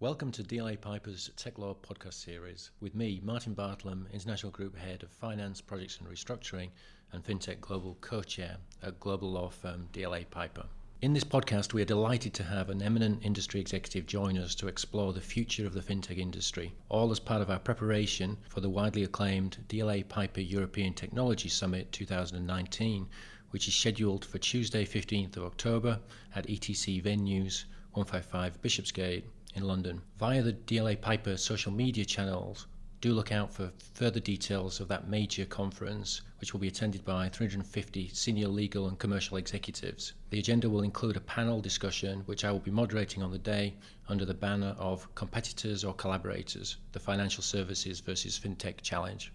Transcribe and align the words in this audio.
Welcome 0.00 0.32
to 0.32 0.42
DLA 0.42 0.80
Piper's 0.80 1.30
Tech 1.36 1.58
Law 1.58 1.74
podcast 1.74 2.14
series 2.14 2.70
with 2.80 2.94
me, 2.94 3.20
Martin 3.22 3.54
Bartlam, 3.54 4.10
International 4.14 4.50
Group 4.50 4.74
Head 4.74 5.02
of 5.02 5.10
Finance, 5.10 5.60
Projects 5.60 5.98
and 5.98 6.08
Restructuring, 6.08 6.70
and 7.12 7.22
FinTech 7.22 7.60
Global 7.60 7.98
Co 8.00 8.22
Chair 8.22 8.56
at 8.82 8.98
global 8.98 9.30
law 9.30 9.50
firm 9.50 9.90
DLA 9.92 10.24
Piper. 10.30 10.64
In 11.02 11.12
this 11.12 11.22
podcast, 11.22 11.74
we 11.74 11.82
are 11.82 11.84
delighted 11.84 12.32
to 12.32 12.44
have 12.44 12.70
an 12.70 12.80
eminent 12.80 13.26
industry 13.26 13.60
executive 13.60 14.06
join 14.06 14.38
us 14.38 14.54
to 14.54 14.68
explore 14.68 15.12
the 15.12 15.20
future 15.20 15.66
of 15.66 15.74
the 15.74 15.82
fintech 15.82 16.16
industry, 16.16 16.72
all 16.88 17.10
as 17.10 17.20
part 17.20 17.42
of 17.42 17.50
our 17.50 17.58
preparation 17.58 18.38
for 18.48 18.62
the 18.62 18.70
widely 18.70 19.04
acclaimed 19.04 19.58
DLA 19.68 20.08
Piper 20.08 20.40
European 20.40 20.94
Technology 20.94 21.50
Summit 21.50 21.92
2019, 21.92 23.06
which 23.50 23.68
is 23.68 23.74
scheduled 23.74 24.24
for 24.24 24.38
Tuesday, 24.38 24.86
15th 24.86 25.36
of 25.36 25.44
October 25.44 26.00
at 26.34 26.46
ETC 26.46 27.02
Venues 27.04 27.64
155 27.92 28.62
Bishopsgate 28.62 29.24
in 29.54 29.64
London. 29.64 30.02
Via 30.18 30.42
the 30.42 30.52
DLA 30.52 31.00
Piper 31.00 31.36
social 31.36 31.72
media 31.72 32.04
channels, 32.04 32.66
do 33.00 33.14
look 33.14 33.32
out 33.32 33.52
for 33.52 33.72
further 33.94 34.20
details 34.20 34.78
of 34.78 34.88
that 34.88 35.08
major 35.08 35.46
conference, 35.46 36.20
which 36.38 36.52
will 36.52 36.60
be 36.60 36.68
attended 36.68 37.04
by 37.04 37.28
350 37.30 38.08
senior 38.08 38.48
legal 38.48 38.88
and 38.88 38.98
commercial 38.98 39.38
executives. 39.38 40.12
The 40.28 40.38
agenda 40.38 40.68
will 40.68 40.82
include 40.82 41.16
a 41.16 41.20
panel 41.20 41.60
discussion, 41.62 42.20
which 42.26 42.44
I 42.44 42.52
will 42.52 42.58
be 42.58 42.70
moderating 42.70 43.22
on 43.22 43.30
the 43.30 43.38
day 43.38 43.74
under 44.08 44.26
the 44.26 44.34
banner 44.34 44.74
of 44.78 45.12
Competitors 45.14 45.82
or 45.82 45.94
Collaborators 45.94 46.76
The 46.92 47.00
Financial 47.00 47.42
Services 47.42 48.00
versus 48.00 48.38
FinTech 48.38 48.82
Challenge. 48.82 49.32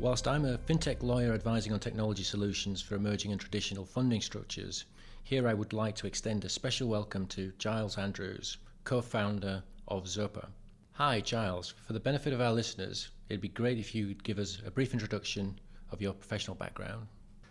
Whilst 0.00 0.26
I'm 0.26 0.46
a 0.46 0.56
fintech 0.56 1.02
lawyer 1.02 1.34
advising 1.34 1.74
on 1.74 1.78
technology 1.78 2.22
solutions 2.22 2.80
for 2.80 2.94
emerging 2.94 3.32
and 3.32 3.40
traditional 3.40 3.84
funding 3.84 4.22
structures, 4.22 4.86
here 5.22 5.46
I 5.46 5.52
would 5.52 5.74
like 5.74 5.94
to 5.96 6.06
extend 6.06 6.42
a 6.42 6.48
special 6.48 6.88
welcome 6.88 7.26
to 7.26 7.52
Giles 7.58 7.98
Andrews, 7.98 8.56
co 8.84 9.02
founder 9.02 9.62
of 9.88 10.04
Zopa. 10.04 10.48
Hi, 10.92 11.20
Giles. 11.20 11.74
For 11.82 11.92
the 11.92 12.00
benefit 12.00 12.32
of 12.32 12.40
our 12.40 12.54
listeners, 12.54 13.10
it'd 13.28 13.42
be 13.42 13.48
great 13.48 13.76
if 13.76 13.94
you'd 13.94 14.24
give 14.24 14.38
us 14.38 14.62
a 14.64 14.70
brief 14.70 14.94
introduction 14.94 15.60
of 15.90 16.00
your 16.00 16.14
professional 16.14 16.54
background. 16.54 17.06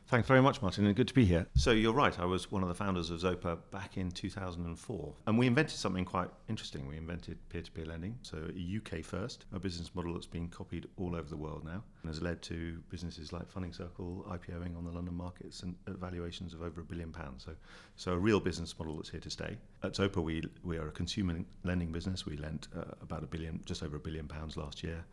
Thanks 0.09 0.27
very 0.27 0.41
much, 0.41 0.59
Martin, 0.63 0.87
and 0.87 0.95
good 0.95 1.07
to 1.09 1.13
be 1.13 1.23
here. 1.23 1.45
So 1.53 1.69
you're 1.69 1.93
right, 1.93 2.19
I 2.19 2.25
was 2.25 2.51
one 2.51 2.63
of 2.63 2.67
the 2.67 2.73
founders 2.73 3.11
of 3.11 3.19
Zopa 3.19 3.59
back 3.69 3.95
in 3.95 4.09
2004. 4.09 5.13
And 5.27 5.37
we 5.37 5.45
invented 5.45 5.77
something 5.77 6.03
quite 6.03 6.31
interesting. 6.47 6.87
We 6.87 6.97
invented 6.97 7.37
peer 7.49 7.61
to 7.61 7.71
peer 7.71 7.85
lending, 7.85 8.17
so 8.23 8.37
UK 8.57 9.05
first, 9.05 9.45
a 9.53 9.59
business 9.59 9.93
model 9.93 10.15
that's 10.15 10.25
been 10.25 10.47
copied 10.47 10.87
all 10.97 11.15
over 11.15 11.29
the 11.29 11.37
world 11.37 11.63
now 11.63 11.83
and 12.01 12.09
has 12.09 12.23
led 12.23 12.41
to 12.41 12.81
businesses 12.89 13.31
like 13.31 13.51
Funding 13.51 13.71
Circle 13.71 14.25
IPOing 14.27 14.75
on 14.75 14.83
the 14.83 14.89
London 14.89 15.13
markets 15.13 15.61
and 15.61 15.75
valuations 15.85 16.55
of 16.55 16.63
over 16.63 16.81
a 16.81 16.83
billion 16.83 17.11
pounds. 17.11 17.43
So, 17.45 17.51
so 17.95 18.13
a 18.13 18.17
real 18.17 18.39
business 18.39 18.73
model 18.79 18.95
that's 18.95 19.09
here 19.09 19.19
to 19.19 19.29
stay. 19.29 19.57
At 19.83 19.93
Zopa, 19.93 20.23
we, 20.23 20.43
we 20.63 20.79
are 20.79 20.87
a 20.87 20.91
consumer 20.91 21.35
lending 21.63 21.91
business. 21.91 22.25
We 22.25 22.35
lent 22.35 22.67
uh, 22.75 22.95
about 23.03 23.23
a 23.23 23.27
billion, 23.27 23.61
just 23.63 23.83
over 23.83 23.97
a 23.97 23.99
billion 23.99 24.27
pounds 24.27 24.57
last 24.57 24.83
year. 24.83 25.05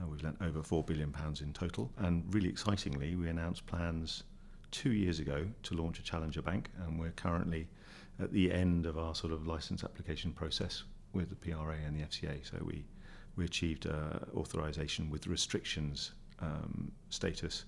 Uh, 0.00 0.06
we've 0.06 0.22
lent 0.22 0.38
over 0.40 0.62
four 0.62 0.82
billion 0.82 1.12
pounds 1.12 1.42
in 1.42 1.52
total. 1.52 1.92
And 1.98 2.24
really 2.32 2.48
excitingly, 2.48 3.14
we 3.14 3.28
announced 3.28 3.66
plans 3.66 4.22
two 4.70 4.92
years 4.92 5.18
ago 5.18 5.46
to 5.64 5.74
launch 5.74 5.98
a 5.98 6.02
challenger 6.02 6.42
bank, 6.42 6.70
and 6.84 6.98
we're 6.98 7.10
currently 7.12 7.68
at 8.20 8.32
the 8.32 8.52
end 8.52 8.86
of 8.86 8.98
our 8.98 9.14
sort 9.14 9.32
of 9.32 9.46
license 9.46 9.84
application 9.84 10.32
process 10.32 10.84
with 11.12 11.30
the 11.30 11.36
PRA 11.36 11.76
and 11.86 11.98
the 11.98 12.04
FCA. 12.04 12.46
So 12.48 12.62
we 12.64 12.84
we 13.36 13.44
achieved 13.44 13.86
uh, 13.86 14.18
authorization 14.36 15.10
with 15.10 15.28
restrictions 15.28 16.10
um, 16.40 16.90
status 17.08 17.64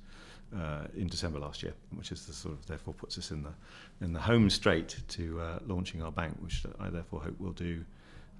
uh, 0.56 0.86
in 0.96 1.06
December 1.06 1.38
last 1.38 1.62
year, 1.62 1.72
which 1.94 2.10
is 2.10 2.26
the 2.26 2.32
sort 2.32 2.54
of 2.54 2.66
therefore 2.66 2.92
puts 2.94 3.16
us 3.18 3.30
in 3.30 3.42
the 3.42 3.52
in 4.00 4.12
the 4.12 4.20
home 4.20 4.50
straight 4.50 4.96
to 5.08 5.40
uh, 5.40 5.58
launching 5.66 6.02
our 6.02 6.10
bank, 6.10 6.36
which 6.40 6.64
I 6.80 6.90
therefore 6.90 7.20
hope 7.20 7.36
we'll 7.38 7.52
do 7.52 7.84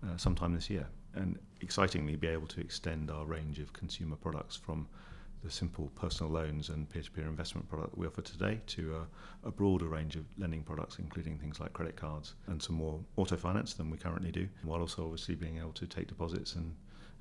uh, 0.04 0.16
sometime 0.16 0.54
this 0.54 0.68
year, 0.68 0.86
and 1.14 1.38
excitingly 1.60 2.16
be 2.16 2.26
able 2.26 2.48
to 2.48 2.60
extend 2.60 3.10
our 3.10 3.24
range 3.24 3.58
of 3.58 3.72
consumer 3.72 4.16
products 4.16 4.56
from 4.56 4.88
the 5.42 5.50
simple 5.50 5.90
personal 5.94 6.32
loans 6.32 6.68
and 6.68 6.88
peer-to-peer 6.90 7.24
investment 7.24 7.68
product 7.68 7.92
that 7.92 7.98
we 7.98 8.06
offer 8.06 8.22
today 8.22 8.60
to 8.66 8.96
a, 8.96 9.48
a, 9.48 9.50
broader 9.50 9.86
range 9.86 10.16
of 10.16 10.24
lending 10.38 10.62
products, 10.62 10.98
including 10.98 11.38
things 11.38 11.60
like 11.60 11.72
credit 11.72 11.96
cards 11.96 12.34
and 12.48 12.62
some 12.62 12.76
more 12.76 13.00
auto 13.16 13.36
finance 13.36 13.74
than 13.74 13.90
we 13.90 13.96
currently 13.96 14.30
do, 14.30 14.48
while 14.64 14.80
also 14.80 15.04
obviously 15.04 15.34
being 15.34 15.58
able 15.58 15.72
to 15.72 15.86
take 15.86 16.06
deposits 16.06 16.54
and 16.54 16.74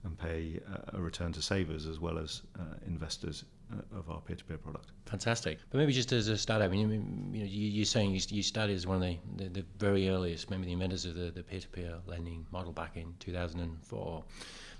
and 0.03 0.17
pay 0.17 0.59
a 0.93 1.01
return 1.01 1.31
to 1.33 1.41
savers 1.41 1.85
as 1.85 1.99
well 1.99 2.17
as 2.17 2.41
uh, 2.57 2.63
investors 2.87 3.43
uh, 3.71 3.97
of 3.97 4.09
our 4.09 4.21
peer-to-peer 4.21 4.57
product. 4.57 4.91
Fantastic. 5.05 5.59
But 5.69 5.77
maybe 5.79 5.91
just 5.91 6.11
as 6.11 6.27
a 6.27 6.37
start, 6.37 6.61
I 6.61 6.67
mean, 6.67 7.31
you 7.33 7.41
know, 7.41 7.45
you, 7.45 7.81
are 7.81 7.85
saying 7.85 8.11
you, 8.11 8.21
you, 8.29 8.43
started 8.43 8.75
as 8.75 8.87
one 8.87 8.97
of 8.97 9.01
the, 9.03 9.17
the, 9.35 9.49
the, 9.49 9.65
very 9.77 10.09
earliest, 10.09 10.49
maybe 10.49 10.65
the 10.65 10.73
inventors 10.73 11.05
of 11.05 11.15
the, 11.15 11.31
the 11.31 11.43
peer-to-peer 11.43 11.97
lending 12.07 12.45
model 12.51 12.71
back 12.71 12.95
in 12.95 13.13
2004. 13.19 14.23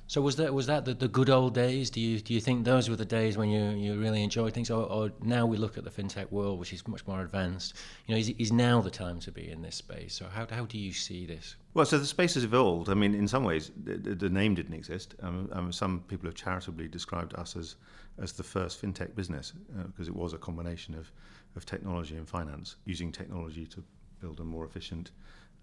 So 0.10 0.22
was 0.22 0.38
that 0.38 0.52
was 0.56 0.66
that 0.66 0.86
the, 0.86 0.96
the 0.96 1.08
good 1.08 1.30
old 1.30 1.54
days? 1.54 1.92
Do 1.92 2.02
you 2.02 2.20
do 2.20 2.34
you 2.34 2.42
think 2.42 2.66
those 2.66 2.90
were 2.90 2.96
the 2.96 3.06
days 3.06 3.38
when 3.38 3.48
you, 3.48 3.70
you 3.70 3.94
really 3.94 4.24
enjoyed 4.24 4.54
things, 4.54 4.72
or, 4.72 4.84
or 4.86 5.12
now 5.22 5.46
we 5.46 5.56
look 5.56 5.78
at 5.78 5.84
the 5.84 5.92
fintech 5.92 6.32
world, 6.32 6.58
which 6.60 6.74
is 6.74 6.88
much 6.88 7.06
more 7.06 7.22
advanced? 7.22 7.76
You 8.08 8.16
know, 8.16 8.20
is, 8.20 8.30
is 8.40 8.52
now 8.52 8.82
the 8.82 8.90
time 8.90 9.20
to 9.20 9.32
be 9.32 9.52
in 9.52 9.62
this 9.62 9.76
space? 9.76 10.16
So 10.16 10.26
how 10.26 10.48
how 10.50 10.66
do 10.66 10.80
you 10.80 10.94
see 10.94 11.28
this? 11.28 11.58
Well, 11.76 11.86
so 11.86 12.00
the 12.00 12.08
space 12.08 12.34
has 12.34 12.44
evolved. 12.44 12.90
I 12.90 12.96
mean, 12.96 13.14
in 13.14 13.28
some 13.28 13.44
ways, 13.44 13.70
the, 13.84 14.16
the 14.16 14.32
name 14.32 14.56
didn't 14.56 14.74
exist. 14.74 15.14
Um, 15.22 15.48
um, 15.52 15.72
some 15.72 16.00
people 16.08 16.28
have 16.28 16.34
charitably 16.34 16.88
described 16.88 17.36
us 17.36 17.56
as 17.56 17.76
as 18.18 18.32
the 18.32 18.44
first 18.44 18.82
fintech 18.82 19.14
business 19.14 19.54
because 19.86 20.08
uh, 20.08 20.12
it 20.12 20.16
was 20.16 20.34
a 20.34 20.40
combination 20.40 20.96
of 20.96 21.12
of 21.56 21.68
technology 21.68 22.18
and 22.18 22.28
finance, 22.28 22.78
using 22.86 23.12
technology 23.12 23.68
to 23.68 23.84
build 24.22 24.40
a 24.40 24.44
more 24.44 24.66
efficient 24.66 25.12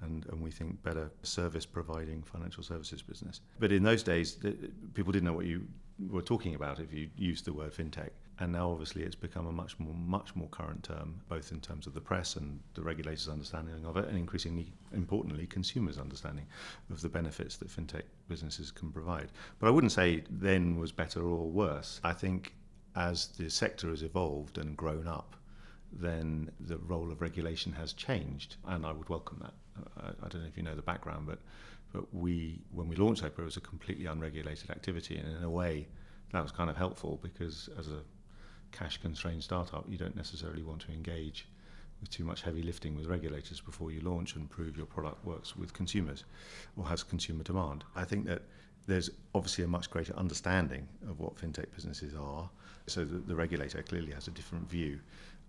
and, 0.02 0.26
and 0.26 0.40
we 0.40 0.50
think 0.50 0.82
better 0.82 1.10
service 1.22 1.66
providing 1.66 2.22
financial 2.22 2.62
services 2.62 3.02
business. 3.02 3.40
But 3.58 3.72
in 3.72 3.82
those 3.82 4.02
days, 4.02 4.38
people 4.94 5.12
didn't 5.12 5.24
know 5.24 5.32
what 5.32 5.46
you 5.46 5.66
were 6.10 6.22
talking 6.22 6.54
about 6.54 6.78
if 6.80 6.92
you 6.92 7.08
used 7.16 7.44
the 7.44 7.52
word 7.52 7.72
fintech. 7.72 8.10
And 8.38 8.52
now, 8.52 8.70
obviously, 8.70 9.02
it's 9.02 9.14
become 9.14 9.46
a 9.46 9.52
much 9.52 9.78
more, 9.78 9.94
much 9.94 10.36
more 10.36 10.48
current 10.48 10.82
term, 10.82 11.22
both 11.26 11.52
in 11.52 11.60
terms 11.60 11.86
of 11.86 11.94
the 11.94 12.02
press 12.02 12.36
and 12.36 12.60
the 12.74 12.82
regulators' 12.82 13.30
understanding 13.30 13.86
of 13.86 13.96
it, 13.96 14.08
and 14.08 14.18
increasingly, 14.18 14.74
importantly, 14.92 15.46
consumers' 15.46 15.96
understanding 15.96 16.44
of 16.90 17.00
the 17.00 17.08
benefits 17.08 17.56
that 17.56 17.68
fintech 17.68 18.02
businesses 18.28 18.70
can 18.70 18.92
provide. 18.92 19.28
But 19.58 19.68
I 19.68 19.70
wouldn't 19.70 19.92
say 19.92 20.22
then 20.28 20.76
was 20.76 20.92
better 20.92 21.22
or 21.22 21.48
worse. 21.48 21.98
I 22.04 22.12
think 22.12 22.52
as 22.94 23.28
the 23.28 23.48
sector 23.48 23.88
has 23.88 24.02
evolved 24.02 24.58
and 24.58 24.76
grown 24.76 25.08
up, 25.08 25.34
then 25.92 26.50
the 26.60 26.76
role 26.76 27.10
of 27.10 27.22
regulation 27.22 27.72
has 27.72 27.94
changed, 27.94 28.56
and 28.66 28.84
I 28.84 28.92
would 28.92 29.08
welcome 29.08 29.38
that. 29.40 29.54
I, 29.98 30.08
I 30.08 30.28
don't 30.28 30.42
know 30.42 30.48
if 30.48 30.56
you 30.56 30.62
know 30.62 30.74
the 30.74 30.82
background, 30.82 31.26
but 31.26 31.38
but 31.92 32.12
we 32.14 32.60
when 32.72 32.88
we 32.88 32.96
launched 32.96 33.22
Zopa, 33.22 33.38
it 33.38 33.44
was 33.44 33.56
a 33.56 33.60
completely 33.60 34.06
unregulated 34.06 34.70
activity, 34.70 35.16
and 35.16 35.36
in 35.36 35.42
a 35.42 35.50
way, 35.50 35.86
that 36.32 36.42
was 36.42 36.52
kind 36.52 36.70
of 36.70 36.76
helpful 36.76 37.18
because 37.22 37.68
as 37.78 37.88
a 37.88 38.00
cash 38.72 38.98
constrained 38.98 39.42
startup, 39.42 39.84
you 39.88 39.96
don't 39.96 40.16
necessarily 40.16 40.62
want 40.62 40.82
to 40.82 40.92
engage 40.92 41.48
with 42.00 42.10
too 42.10 42.24
much 42.24 42.42
heavy 42.42 42.62
lifting 42.62 42.94
with 42.94 43.06
regulators 43.06 43.60
before 43.60 43.90
you 43.90 44.00
launch 44.00 44.36
and 44.36 44.50
prove 44.50 44.76
your 44.76 44.86
product 44.86 45.24
works 45.24 45.56
with 45.56 45.72
consumers 45.72 46.24
or 46.76 46.84
has 46.86 47.02
consumer 47.02 47.42
demand. 47.42 47.84
I 47.94 48.04
think 48.04 48.26
that 48.26 48.42
there's 48.86 49.10
obviously 49.34 49.64
a 49.64 49.68
much 49.68 49.90
greater 49.90 50.14
understanding 50.16 50.86
of 51.08 51.18
what 51.18 51.36
fintech 51.36 51.66
businesses 51.74 52.14
are, 52.14 52.48
so 52.86 53.04
the 53.04 53.34
regulator 53.34 53.82
clearly 53.82 54.12
has 54.12 54.28
a 54.28 54.30
different 54.30 54.68
view 54.68 55.00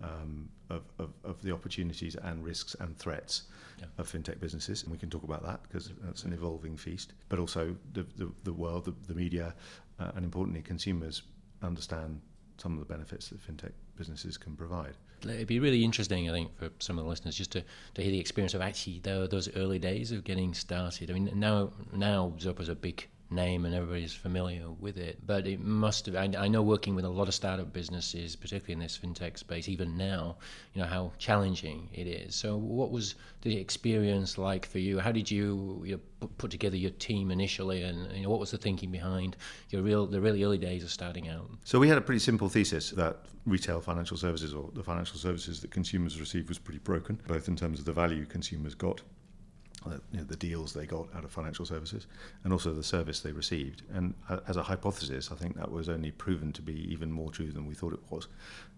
um, 0.02 0.50
of, 0.70 0.84
of, 1.00 1.10
of, 1.24 1.42
the 1.42 1.52
opportunities 1.52 2.16
and 2.16 2.44
risks 2.44 2.76
and 2.80 2.98
threats 2.98 3.44
yeah. 3.80 3.86
of 3.98 4.12
fintech 4.12 4.40
businesses. 4.40 4.84
And 4.84 4.92
we 4.92 4.98
can 4.98 5.10
talk 5.10 5.24
about 5.24 5.44
that 5.44 5.62
because 5.64 5.92
that's 6.04 6.24
an 6.24 6.34
evolving 6.34 6.78
feast. 6.78 7.14
But 7.30 7.40
also 7.40 7.76
the, 7.94 8.06
the, 8.16 8.32
the 8.44 8.54
world, 8.54 8.86
the, 8.86 8.94
the 9.08 9.16
media, 9.16 9.56
uh, 10.00 10.12
and 10.16 10.24
importantly, 10.24 10.62
consumers 10.62 11.24
understand 11.64 12.22
some 12.58 12.74
of 12.74 12.80
the 12.80 12.86
benefits 12.86 13.30
that 13.30 13.40
fintech 13.40 13.72
businesses 13.98 14.38
can 14.38 14.56
provide. 14.56 14.96
It'd 15.24 15.48
be 15.48 15.60
really 15.60 15.84
interesting, 15.84 16.30
I 16.30 16.34
think, 16.34 16.56
for 16.58 16.70
some 16.80 17.00
of 17.00 17.06
the 17.06 17.10
listeners 17.10 17.36
just 17.36 17.52
to, 17.54 17.64
to 17.96 18.02
hear 18.02 18.12
the 18.12 18.20
experience 18.20 18.54
of 18.54 18.62
actually 18.62 19.00
those 19.00 19.50
early 19.56 19.80
days 19.80 20.12
of 20.12 20.24
getting 20.24 20.54
started. 20.54 21.10
I 21.10 21.14
mean, 21.14 21.32
now 21.34 21.72
now 21.92 22.34
Zopa's 22.40 22.70
a 22.70 22.76
big 22.76 23.08
name 23.30 23.66
and 23.66 23.76
everybody's 23.76 24.14
familiar 24.14 24.70
with 24.80 24.98
it. 24.98 25.20
But 25.26 25.48
it 25.48 25.60
must 25.60 26.06
have, 26.06 26.16
I, 26.16 26.32
I, 26.38 26.48
know 26.48 26.62
working 26.62 26.96
with 26.96 27.06
a 27.06 27.10
lot 27.10 27.28
of 27.28 27.34
startup 27.34 27.74
businesses, 27.74 28.36
particularly 28.36 28.74
in 28.74 28.80
this 28.80 28.98
fintech 28.98 29.38
space, 29.38 29.68
even 29.68 29.98
now, 29.98 30.38
you 30.74 30.82
know, 30.82 30.88
how 30.88 31.12
challenging 31.18 31.90
it 31.94 32.08
is. 32.08 32.36
So, 32.36 32.56
what 32.56 32.92
was 32.92 33.16
the 33.42 33.58
experience 33.58 34.38
like 34.38 34.66
for 34.66 34.80
you? 34.80 35.00
How 35.00 35.12
did 35.12 35.30
you, 35.30 35.82
you 35.86 36.02
know, 36.22 36.28
put 36.38 36.52
together 36.52 36.78
your 36.78 36.92
team 36.92 37.32
initially, 37.32 37.84
and 37.84 38.12
you 38.14 38.24
know, 38.24 38.30
what 38.30 38.40
was 38.40 38.52
the 38.52 38.58
thinking 38.58 38.92
behind 38.92 39.36
your 39.70 39.82
real, 39.82 40.06
the 40.06 40.22
really 40.22 40.44
early 40.44 40.58
days 40.58 40.84
of 40.84 40.92
starting 40.92 41.30
out? 41.30 41.50
So, 41.66 41.80
we 41.80 41.90
had 41.90 41.98
a 41.98 42.02
pretty 42.02 42.20
simple 42.20 42.50
thesis 42.50 42.92
that 42.92 43.18
retail 43.46 43.82
financial 43.82 44.18
services 44.18 44.54
or 44.54 44.70
the 44.74 44.84
financial 44.84 45.18
services 45.18 45.62
that 45.62 45.72
consumers 45.72 46.20
receive 46.20 46.48
was 46.48 46.60
pretty 46.60 46.80
broken, 46.80 47.20
both 47.28 47.48
in 47.48 47.56
terms 47.56 47.80
of 47.80 47.86
the 47.86 47.94
value 47.94 48.26
consumers 48.26 48.76
got 48.76 49.02
you 49.86 50.20
know, 50.20 50.24
the 50.24 50.36
deals 50.36 50.74
they 50.74 50.86
got 50.86 51.08
out 51.16 51.24
of 51.24 51.32
financial 51.32 51.66
services, 51.66 52.08
and 52.44 52.52
also 52.52 52.74
the 52.74 52.84
service 52.84 53.20
they 53.22 53.32
received. 53.32 53.84
And 53.94 54.14
uh, 54.30 54.40
as 54.48 54.58
a 54.58 54.64
hypothesis, 54.64 55.32
I 55.32 55.36
think 55.36 55.56
that 55.56 55.72
was 55.72 55.88
only 55.90 56.12
proven 56.12 56.52
to 56.54 56.62
be 56.62 56.92
even 56.92 57.12
more 57.12 57.32
true 57.32 57.52
than 57.52 57.66
we 57.66 57.76
thought 57.76 57.94
it 57.94 58.00
was 58.10 58.28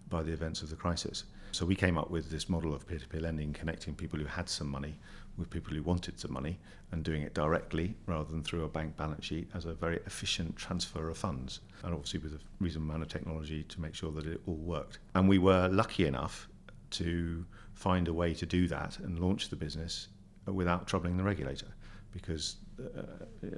by 0.08 0.22
the 0.22 0.32
events 0.32 0.62
of 0.62 0.70
the 0.70 0.76
crisis. 0.76 1.24
So 1.52 1.66
we 1.66 1.74
came 1.74 1.98
up 1.98 2.10
with 2.10 2.30
this 2.30 2.48
model 2.48 2.74
of 2.74 2.86
peer-to-peer 2.86 3.20
lending, 3.20 3.52
connecting 3.52 3.94
people 3.94 4.18
who 4.18 4.26
had 4.26 4.48
some 4.48 4.68
money 4.68 4.94
with 5.36 5.50
people 5.50 5.74
who 5.74 5.82
wanted 5.82 6.18
some 6.20 6.32
money, 6.32 6.58
and 6.92 7.02
doing 7.02 7.22
it 7.22 7.34
directly 7.34 7.94
rather 8.06 8.30
than 8.30 8.42
through 8.42 8.64
a 8.64 8.68
bank 8.68 8.96
balance 8.96 9.24
sheet 9.24 9.48
as 9.54 9.64
a 9.64 9.72
very 9.72 9.96
efficient 10.06 10.54
transfer 10.56 11.08
of 11.08 11.16
funds, 11.16 11.60
and 11.82 11.94
obviously 11.94 12.20
with 12.20 12.34
a 12.34 12.40
reasonable 12.60 12.90
amount 12.90 13.02
of 13.02 13.08
technology 13.08 13.62
to 13.64 13.80
make 13.80 13.94
sure 13.94 14.12
that 14.12 14.26
it 14.26 14.40
all 14.46 14.54
worked. 14.54 14.98
And 15.14 15.28
we 15.28 15.38
were 15.38 15.68
lucky 15.68 16.06
enough 16.06 16.48
to 16.90 17.44
find 17.74 18.08
a 18.08 18.12
way 18.12 18.34
to 18.34 18.44
do 18.44 18.66
that 18.68 18.98
and 18.98 19.18
launch 19.18 19.48
the 19.48 19.56
business 19.56 20.08
without 20.46 20.86
troubling 20.86 21.16
the 21.16 21.22
regulator. 21.22 21.66
Because, 22.12 22.56
uh, 22.80 23.02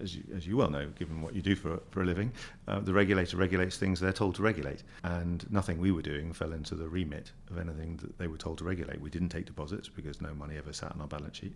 as, 0.02 0.14
you, 0.14 0.24
as 0.36 0.46
you 0.46 0.58
well 0.58 0.68
know, 0.68 0.86
given 0.98 1.22
what 1.22 1.34
you 1.34 1.40
do 1.40 1.56
for, 1.56 1.80
for 1.90 2.02
a 2.02 2.04
living, 2.04 2.30
uh, 2.68 2.80
the 2.80 2.92
regulator 2.92 3.38
regulates 3.38 3.78
things 3.78 3.98
they're 3.98 4.12
told 4.12 4.34
to 4.34 4.42
regulate. 4.42 4.82
And 5.04 5.50
nothing 5.50 5.78
we 5.78 5.90
were 5.90 6.02
doing 6.02 6.34
fell 6.34 6.52
into 6.52 6.74
the 6.74 6.86
remit 6.86 7.32
of 7.50 7.58
anything 7.58 7.96
that 8.02 8.18
they 8.18 8.26
were 8.26 8.36
told 8.36 8.58
to 8.58 8.64
regulate. 8.64 9.00
We 9.00 9.08
didn't 9.08 9.30
take 9.30 9.46
deposits 9.46 9.88
because 9.88 10.20
no 10.20 10.34
money 10.34 10.58
ever 10.58 10.74
sat 10.74 10.92
on 10.92 11.00
our 11.00 11.06
balance 11.06 11.38
sheet. 11.38 11.54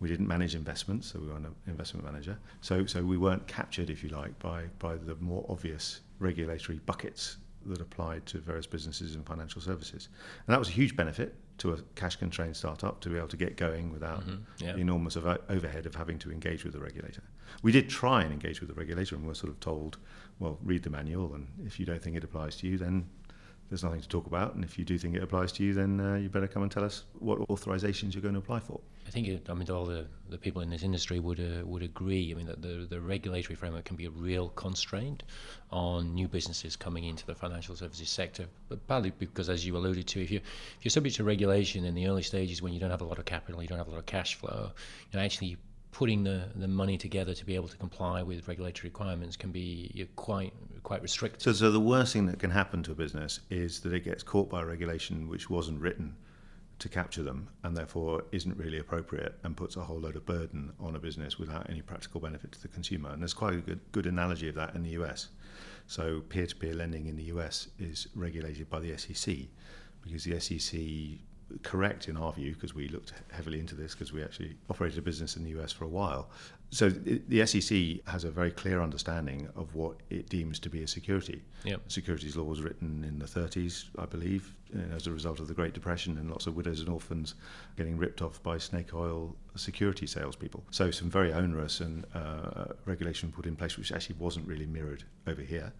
We 0.00 0.08
didn't 0.08 0.26
manage 0.26 0.56
investments, 0.56 1.12
so 1.12 1.20
we 1.20 1.28
weren't 1.28 1.46
an 1.46 1.54
investment 1.68 2.04
manager. 2.04 2.36
So, 2.60 2.86
so 2.86 3.04
we 3.04 3.18
weren't 3.18 3.46
captured, 3.46 3.88
if 3.88 4.02
you 4.02 4.08
like, 4.08 4.36
by, 4.40 4.64
by 4.80 4.96
the 4.96 5.14
more 5.20 5.46
obvious 5.48 6.00
regulatory 6.18 6.80
buckets 6.86 7.36
that 7.66 7.80
applied 7.80 8.26
to 8.26 8.38
various 8.38 8.66
businesses 8.66 9.14
and 9.14 9.26
financial 9.26 9.60
services. 9.60 10.08
And 10.46 10.52
that 10.52 10.58
was 10.58 10.68
a 10.68 10.72
huge 10.72 10.96
benefit 10.96 11.34
to 11.58 11.72
a 11.72 11.78
cash 11.94 12.16
constrained 12.16 12.56
startup 12.56 13.00
to 13.00 13.08
be 13.08 13.16
able 13.16 13.28
to 13.28 13.36
get 13.36 13.56
going 13.56 13.92
without 13.92 14.20
mm-hmm. 14.20 14.42
yeah. 14.58 14.72
the 14.72 14.80
enormous 14.80 15.16
of 15.16 15.26
overhead 15.48 15.86
of 15.86 15.94
having 15.94 16.18
to 16.20 16.32
engage 16.32 16.64
with 16.64 16.72
the 16.72 16.80
regulator. 16.80 17.22
We 17.62 17.72
did 17.72 17.88
try 17.88 18.22
and 18.22 18.32
engage 18.32 18.60
with 18.60 18.68
the 18.68 18.74
regulator 18.74 19.14
and 19.14 19.26
were 19.26 19.34
sort 19.34 19.52
of 19.52 19.60
told, 19.60 19.98
well, 20.38 20.58
read 20.62 20.82
the 20.82 20.90
manual, 20.90 21.34
and 21.34 21.46
if 21.64 21.78
you 21.78 21.86
don't 21.86 22.02
think 22.02 22.16
it 22.16 22.24
applies 22.24 22.56
to 22.56 22.66
you, 22.66 22.78
then 22.78 23.06
there's 23.68 23.84
nothing 23.84 24.00
to 24.00 24.08
talk 24.08 24.26
about. 24.26 24.54
And 24.54 24.64
if 24.64 24.78
you 24.78 24.84
do 24.84 24.98
think 24.98 25.14
it 25.14 25.22
applies 25.22 25.52
to 25.52 25.62
you, 25.62 25.72
then 25.72 26.00
uh, 26.00 26.14
you 26.16 26.28
better 26.28 26.48
come 26.48 26.62
and 26.62 26.70
tell 26.70 26.84
us 26.84 27.04
what 27.18 27.38
authorizations 27.48 28.14
you're 28.14 28.22
going 28.22 28.34
to 28.34 28.40
apply 28.40 28.60
for. 28.60 28.80
I 29.12 29.14
think 29.14 29.50
I 29.50 29.52
mean 29.52 29.68
all 29.70 29.84
the, 29.84 30.06
the 30.30 30.38
people 30.38 30.62
in 30.62 30.70
this 30.70 30.82
industry 30.82 31.20
would 31.20 31.38
uh, 31.38 31.66
would 31.66 31.82
agree. 31.82 32.32
I 32.32 32.34
mean 32.34 32.46
that 32.46 32.62
the 32.62 32.86
the 32.88 32.98
regulatory 32.98 33.54
framework 33.54 33.84
can 33.84 33.94
be 33.96 34.06
a 34.06 34.10
real 34.10 34.48
constraint 34.50 35.22
on 35.70 36.14
new 36.14 36.28
businesses 36.28 36.76
coming 36.76 37.04
into 37.04 37.26
the 37.26 37.34
financial 37.34 37.76
services 37.76 38.08
sector. 38.08 38.46
But 38.70 38.86
partly 38.86 39.10
because, 39.10 39.50
as 39.50 39.66
you 39.66 39.76
alluded 39.76 40.06
to, 40.06 40.22
if 40.22 40.30
you 40.30 40.38
if 40.38 40.78
you're 40.80 40.90
subject 40.90 41.16
to 41.16 41.24
regulation 41.24 41.84
in 41.84 41.94
the 41.94 42.06
early 42.06 42.22
stages 42.22 42.62
when 42.62 42.72
you 42.72 42.80
don't 42.80 42.90
have 42.90 43.02
a 43.02 43.04
lot 43.04 43.18
of 43.18 43.26
capital, 43.26 43.60
you 43.60 43.68
don't 43.68 43.76
have 43.76 43.88
a 43.88 43.90
lot 43.90 43.98
of 43.98 44.06
cash 44.06 44.34
flow, 44.36 44.72
you 45.10 45.18
know 45.18 45.22
actually 45.22 45.58
putting 45.90 46.24
the, 46.24 46.44
the 46.56 46.66
money 46.66 46.96
together 46.96 47.34
to 47.34 47.44
be 47.44 47.54
able 47.54 47.68
to 47.68 47.76
comply 47.76 48.22
with 48.22 48.48
regulatory 48.48 48.88
requirements 48.88 49.36
can 49.36 49.50
be 49.50 50.08
quite 50.16 50.54
quite 50.84 51.02
restricted. 51.02 51.42
So, 51.42 51.52
so 51.52 51.70
the 51.70 51.78
worst 51.78 52.14
thing 52.14 52.24
that 52.26 52.38
can 52.38 52.50
happen 52.50 52.82
to 52.84 52.92
a 52.92 52.94
business 52.94 53.40
is 53.50 53.80
that 53.80 53.92
it 53.92 54.04
gets 54.04 54.22
caught 54.22 54.48
by 54.48 54.62
a 54.62 54.64
regulation 54.64 55.28
which 55.28 55.50
wasn't 55.50 55.80
written 55.80 56.16
to 56.78 56.88
capture 56.88 57.22
them 57.22 57.48
and 57.62 57.76
therefore 57.76 58.24
isn't 58.32 58.56
really 58.56 58.78
appropriate 58.78 59.38
and 59.44 59.56
puts 59.56 59.76
a 59.76 59.80
whole 59.80 60.00
load 60.00 60.16
of 60.16 60.26
burden 60.26 60.72
on 60.80 60.96
a 60.96 60.98
business 60.98 61.38
without 61.38 61.68
any 61.70 61.80
practical 61.80 62.20
benefit 62.20 62.52
to 62.52 62.62
the 62.62 62.68
consumer. 62.68 63.10
And 63.10 63.22
there's 63.22 63.34
quite 63.34 63.54
a 63.54 63.58
good, 63.58 63.80
good 63.92 64.06
analogy 64.06 64.48
of 64.48 64.54
that 64.56 64.74
in 64.74 64.82
the 64.82 64.90
US. 64.90 65.28
So 65.86 66.20
peer-to-peer 66.28 66.74
lending 66.74 67.06
in 67.06 67.16
the 67.16 67.24
US 67.24 67.68
is 67.78 68.08
regulated 68.14 68.68
by 68.68 68.80
the 68.80 68.96
SEC 68.96 69.36
because 70.02 70.24
the 70.24 70.40
SEC 70.40 70.80
correct 71.62 72.08
in 72.08 72.16
our 72.16 72.32
view 72.32 72.54
because 72.54 72.74
we 72.74 72.88
looked 72.88 73.12
heavily 73.30 73.60
into 73.60 73.74
this 73.74 73.92
because 73.92 74.12
we 74.12 74.22
actually 74.22 74.56
operated 74.70 74.98
a 74.98 75.02
business 75.02 75.36
in 75.36 75.44
the 75.44 75.50
US 75.60 75.72
for 75.72 75.84
a 75.84 75.88
while. 75.88 76.30
So 76.70 76.88
the 76.88 77.44
SEC 77.44 78.06
has 78.06 78.24
a 78.24 78.30
very 78.30 78.50
clear 78.50 78.80
understanding 78.80 79.46
of 79.56 79.74
what 79.74 79.96
it 80.08 80.30
deems 80.30 80.58
to 80.60 80.70
be 80.70 80.82
a 80.82 80.88
security. 80.88 81.42
Yep. 81.64 81.82
Securities 81.88 82.34
law 82.34 82.44
was 82.44 82.62
written 82.62 83.04
in 83.06 83.18
the 83.18 83.26
30s, 83.26 83.84
I 83.98 84.06
believe, 84.06 84.54
as 84.94 85.06
a 85.06 85.12
result 85.12 85.40
of 85.40 85.48
the 85.48 85.54
Great 85.54 85.74
Depression 85.74 86.18
and 86.18 86.30
lots 86.30 86.46
of 86.46 86.56
widows 86.56 86.80
and 86.80 86.88
orphans 86.88 87.34
getting 87.76 87.96
ripped 87.96 88.22
off 88.22 88.42
by 88.42 88.58
snake 88.58 88.94
oil 88.94 89.36
security 89.54 90.06
salespeople. 90.06 90.64
So 90.70 90.90
some 90.90 91.10
very 91.10 91.32
onerous 91.32 91.80
and 91.80 92.04
uh, 92.14 92.66
regulation 92.84 93.32
put 93.32 93.46
in 93.46 93.56
place 93.56 93.76
which 93.76 93.92
actually 93.92 94.16
wasn't 94.18 94.46
really 94.46 94.66
mirrored 94.66 95.04
over 95.26 95.42
here 95.42 95.72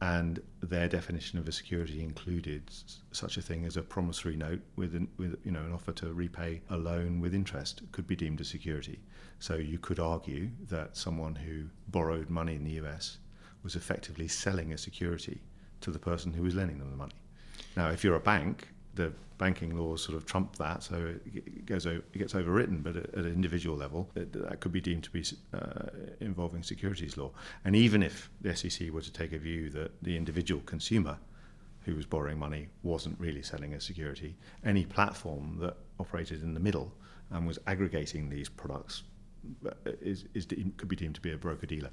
and 0.00 0.40
their 0.62 0.88
definition 0.88 1.38
of 1.38 1.48
a 1.48 1.52
security 1.52 2.02
included 2.02 2.62
such 3.10 3.36
a 3.36 3.42
thing 3.42 3.64
as 3.64 3.76
a 3.76 3.82
promissory 3.82 4.36
note 4.36 4.60
with, 4.76 4.94
an, 4.94 5.08
with 5.16 5.36
you 5.44 5.50
know 5.50 5.60
an 5.60 5.72
offer 5.72 5.92
to 5.92 6.12
repay 6.12 6.60
a 6.70 6.76
loan 6.76 7.20
with 7.20 7.34
interest 7.34 7.82
could 7.90 8.06
be 8.06 8.14
deemed 8.14 8.40
a 8.40 8.44
security. 8.44 9.00
So 9.40 9.56
you 9.56 9.78
could 9.78 9.98
argue 9.98 10.50
that 10.68 10.96
someone 10.96 11.34
who 11.34 11.64
borrowed 11.88 12.30
money 12.30 12.54
in 12.54 12.64
the 12.64 12.78
US 12.82 13.18
was 13.64 13.74
effectively 13.74 14.28
selling 14.28 14.72
a 14.72 14.78
security 14.78 15.42
to 15.80 15.90
the 15.90 15.98
person 15.98 16.32
who 16.32 16.42
was 16.42 16.54
lending 16.54 16.78
them 16.78 16.90
the 16.90 16.96
money. 16.96 17.14
Now, 17.78 17.90
if 17.90 18.02
you're 18.02 18.16
a 18.16 18.20
bank 18.34 18.68
the 18.98 19.12
banking 19.38 19.78
laws 19.78 20.02
sort 20.02 20.16
of 20.16 20.26
trump 20.26 20.56
that, 20.56 20.82
so 20.82 21.14
it 21.24 21.64
goes 21.64 21.86
it 21.86 22.12
gets 22.12 22.34
overwritten. 22.34 22.82
But 22.82 22.96
at, 22.96 23.14
an 23.14 23.26
individual 23.26 23.76
level, 23.76 24.10
that 24.14 24.60
could 24.60 24.72
be 24.72 24.80
deemed 24.80 25.04
to 25.04 25.10
be 25.10 25.24
uh, 25.54 25.86
involving 26.20 26.62
securities 26.62 27.16
law. 27.16 27.30
And 27.64 27.76
even 27.76 28.02
if 28.02 28.28
the 28.40 28.54
SEC 28.54 28.90
were 28.90 29.00
to 29.00 29.12
take 29.12 29.32
a 29.32 29.38
view 29.38 29.70
that 29.70 29.92
the 30.02 30.16
individual 30.16 30.60
consumer 30.62 31.16
who 31.84 31.94
was 31.94 32.04
borrowing 32.04 32.38
money 32.38 32.68
wasn't 32.82 33.18
really 33.20 33.42
selling 33.42 33.72
a 33.74 33.80
security, 33.80 34.36
any 34.64 34.84
platform 34.84 35.56
that 35.60 35.76
operated 36.00 36.42
in 36.42 36.52
the 36.52 36.60
middle 36.60 36.92
and 37.30 37.46
was 37.46 37.58
aggregating 37.68 38.28
these 38.28 38.48
products 38.48 39.04
uh, 39.64 39.70
is, 40.02 40.24
is 40.34 40.46
could 40.76 40.88
be 40.88 40.96
deemed 40.96 41.14
to 41.14 41.20
be 41.20 41.32
a 41.32 41.38
broker 41.38 41.66
dealer. 41.66 41.90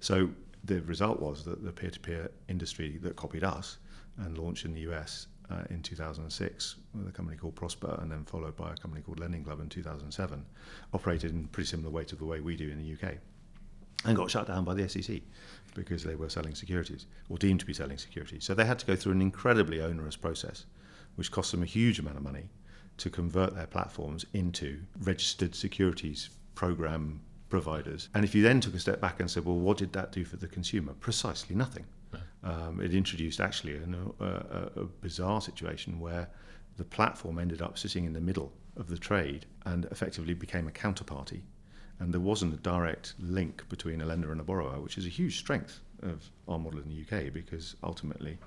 So 0.00 0.30
the 0.64 0.82
result 0.82 1.20
was 1.20 1.44
that 1.44 1.64
the 1.64 1.70
peer-to-peer 1.70 2.28
industry 2.48 2.98
that 3.02 3.14
copied 3.14 3.44
us 3.44 3.78
and 4.18 4.38
launched 4.38 4.64
in 4.64 4.74
the 4.74 4.80
US 4.80 5.26
uh, 5.50 5.62
in 5.70 5.82
2006 5.82 6.76
with 6.94 7.08
a 7.08 7.12
company 7.12 7.36
called 7.36 7.54
Prosper 7.54 7.98
and 8.02 8.10
then 8.10 8.24
followed 8.24 8.56
by 8.56 8.72
a 8.72 8.76
company 8.76 9.02
called 9.02 9.20
Lending 9.20 9.44
Club 9.44 9.60
in 9.60 9.68
2007, 9.68 10.44
operated 10.92 11.32
in 11.32 11.46
pretty 11.48 11.68
similar 11.68 11.90
way 11.90 12.04
to 12.04 12.16
the 12.16 12.24
way 12.24 12.40
we 12.40 12.56
do 12.56 12.68
in 12.68 12.78
the 12.78 12.92
UK 12.92 13.16
and 14.04 14.16
got 14.16 14.30
shut 14.30 14.46
down 14.46 14.64
by 14.64 14.74
the 14.74 14.88
SEC 14.88 15.20
because 15.74 16.04
they 16.04 16.14
were 16.14 16.28
selling 16.28 16.54
securities 16.54 17.06
or 17.28 17.36
deemed 17.36 17.60
to 17.60 17.66
be 17.66 17.72
selling 17.72 17.98
securities. 17.98 18.44
So 18.44 18.54
they 18.54 18.64
had 18.64 18.78
to 18.78 18.86
go 18.86 18.96
through 18.96 19.12
an 19.12 19.22
incredibly 19.22 19.80
onerous 19.80 20.16
process, 20.16 20.66
which 21.16 21.30
cost 21.30 21.50
them 21.50 21.62
a 21.62 21.66
huge 21.66 21.98
amount 21.98 22.16
of 22.16 22.22
money 22.22 22.48
to 22.98 23.10
convert 23.10 23.54
their 23.54 23.66
platforms 23.66 24.26
into 24.32 24.80
registered 25.02 25.54
securities 25.54 26.30
program 26.54 27.20
providers. 27.48 28.08
And 28.14 28.24
if 28.24 28.34
you 28.34 28.42
then 28.42 28.60
took 28.60 28.74
a 28.74 28.78
step 28.78 29.00
back 29.00 29.20
and 29.20 29.30
said, 29.30 29.44
well, 29.44 29.56
what 29.58 29.78
did 29.78 29.92
that 29.92 30.12
do 30.12 30.24
for 30.24 30.36
the 30.36 30.48
consumer? 30.48 30.94
Precisely 31.00 31.56
nothing. 31.56 31.84
Um, 32.44 32.80
it 32.80 32.94
introduced 32.94 33.40
actually 33.40 33.76
a, 33.76 34.24
a, 34.24 34.80
a 34.80 34.84
bizarre 34.84 35.40
situation 35.40 35.98
where 35.98 36.28
the 36.76 36.84
platform 36.84 37.38
ended 37.38 37.60
up 37.60 37.76
sitting 37.78 38.04
in 38.04 38.12
the 38.12 38.20
middle 38.20 38.52
of 38.76 38.88
the 38.88 38.96
trade 38.96 39.46
and 39.64 39.84
effectively 39.86 40.34
became 40.34 40.68
a 40.68 40.70
counterparty. 40.70 41.40
And 41.98 42.14
there 42.14 42.20
wasn't 42.20 42.54
a 42.54 42.58
direct 42.58 43.14
link 43.18 43.68
between 43.68 44.00
a 44.00 44.06
lender 44.06 44.30
and 44.30 44.40
a 44.40 44.44
borrower, 44.44 44.80
which 44.80 44.98
is 44.98 45.04
a 45.04 45.08
huge 45.08 45.38
strength 45.38 45.80
of 46.02 46.30
our 46.46 46.58
model 46.58 46.80
in 46.80 46.88
the 46.88 47.02
UK 47.02 47.32
because 47.32 47.74
ultimately, 47.82 48.38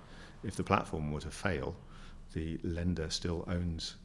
if 0.43 0.55
the 0.55 0.63
platform 0.63 1.11
were 1.11 1.19
to 1.19 1.29
fail, 1.29 1.75
the 2.33 2.57
lender 2.63 3.09
still 3.09 3.43
owns 3.47 3.95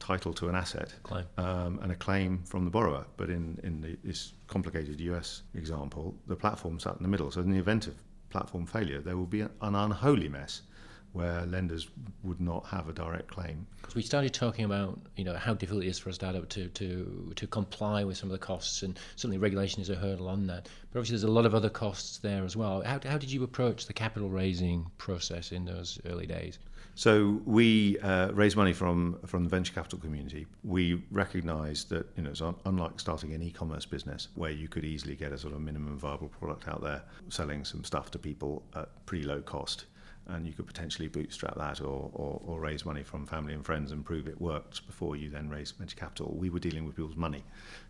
title 0.00 0.32
to 0.32 0.48
an 0.48 0.54
asset 0.54 0.94
um, 1.38 1.78
and 1.82 1.92
a 1.92 1.94
claim 1.94 2.42
from 2.44 2.64
the 2.64 2.70
borrower. 2.70 3.04
But 3.16 3.30
in, 3.30 3.58
in 3.62 3.80
the, 3.80 3.96
this 4.02 4.32
complicated 4.48 5.00
US 5.00 5.42
example, 5.54 6.14
the 6.26 6.36
platform 6.36 6.78
sat 6.80 6.96
in 6.96 7.02
the 7.02 7.08
middle. 7.08 7.30
So 7.30 7.40
in 7.40 7.50
the 7.50 7.58
event 7.58 7.86
of 7.86 7.94
platform 8.30 8.66
failure, 8.66 9.00
there 9.00 9.16
will 9.16 9.26
be 9.26 9.40
an 9.40 9.50
unholy 9.60 10.28
mess 10.28 10.62
where 11.12 11.44
lenders 11.46 11.88
would 12.22 12.40
not 12.40 12.66
have 12.66 12.88
a 12.88 12.92
direct 12.92 13.28
claim. 13.28 13.66
Because 13.80 13.94
we 13.94 14.02
started 14.02 14.34
talking 14.34 14.64
about 14.64 14.98
you 15.16 15.24
know 15.24 15.34
how 15.34 15.54
difficult 15.54 15.84
it 15.84 15.88
is 15.88 15.98
for 15.98 16.10
a 16.10 16.12
startup 16.12 16.48
to, 16.50 16.68
to 16.68 17.32
to 17.34 17.46
comply 17.46 18.04
with 18.04 18.16
some 18.16 18.28
of 18.28 18.32
the 18.32 18.44
costs, 18.46 18.82
and 18.82 18.98
certainly 19.16 19.38
regulation 19.38 19.80
is 19.80 19.90
a 19.90 19.94
hurdle 19.94 20.28
on 20.28 20.46
that. 20.46 20.68
But 20.92 20.98
obviously, 20.98 21.14
there's 21.14 21.24
a 21.24 21.32
lot 21.32 21.46
of 21.46 21.54
other 21.54 21.70
costs 21.70 22.18
there 22.18 22.44
as 22.44 22.56
well. 22.56 22.82
How, 22.82 23.00
how 23.04 23.18
did 23.18 23.30
you 23.30 23.42
approach 23.42 23.86
the 23.86 23.92
capital 23.92 24.28
raising 24.28 24.86
process 24.98 25.52
in 25.52 25.64
those 25.64 26.00
early 26.06 26.26
days? 26.26 26.58
So 26.98 27.40
we 27.44 27.96
uh, 28.00 28.32
raised 28.32 28.56
money 28.56 28.72
from 28.72 29.20
from 29.24 29.44
the 29.44 29.48
venture 29.48 29.72
capital 29.72 30.00
community. 30.00 30.48
We 30.64 31.00
recognised 31.12 31.90
that 31.90 32.08
you 32.16 32.24
know, 32.24 32.30
it's 32.30 32.42
un- 32.42 32.56
unlike 32.64 32.98
starting 32.98 33.32
an 33.34 33.40
e-commerce 33.40 33.86
business 33.86 34.26
where 34.34 34.50
you 34.50 34.66
could 34.66 34.84
easily 34.84 35.14
get 35.14 35.30
a 35.30 35.38
sort 35.38 35.54
of 35.54 35.60
minimum 35.60 35.96
viable 35.96 36.26
product 36.26 36.66
out 36.66 36.82
there, 36.82 37.02
selling 37.28 37.64
some 37.64 37.84
stuff 37.84 38.10
to 38.10 38.18
people 38.18 38.64
at 38.74 38.88
pretty 39.06 39.24
low 39.24 39.40
cost, 39.40 39.84
and 40.28 40.46
you 40.46 40.52
could 40.52 40.66
potentially 40.66 41.08
bootstrap 41.08 41.56
that 41.56 41.80
or, 41.80 42.10
or, 42.12 42.40
or 42.46 42.60
raise 42.60 42.84
money 42.84 43.02
from 43.02 43.26
family 43.26 43.54
and 43.54 43.64
friends 43.64 43.92
and 43.92 44.04
prove 44.04 44.28
it 44.28 44.40
worked 44.40 44.86
before 44.86 45.16
you 45.16 45.28
then 45.30 45.48
raise 45.48 45.70
venture 45.72 45.96
capital. 45.96 46.34
We 46.36 46.50
were 46.50 46.58
dealing 46.58 46.84
with 46.84 46.96
people's 46.96 47.16
money, 47.16 47.44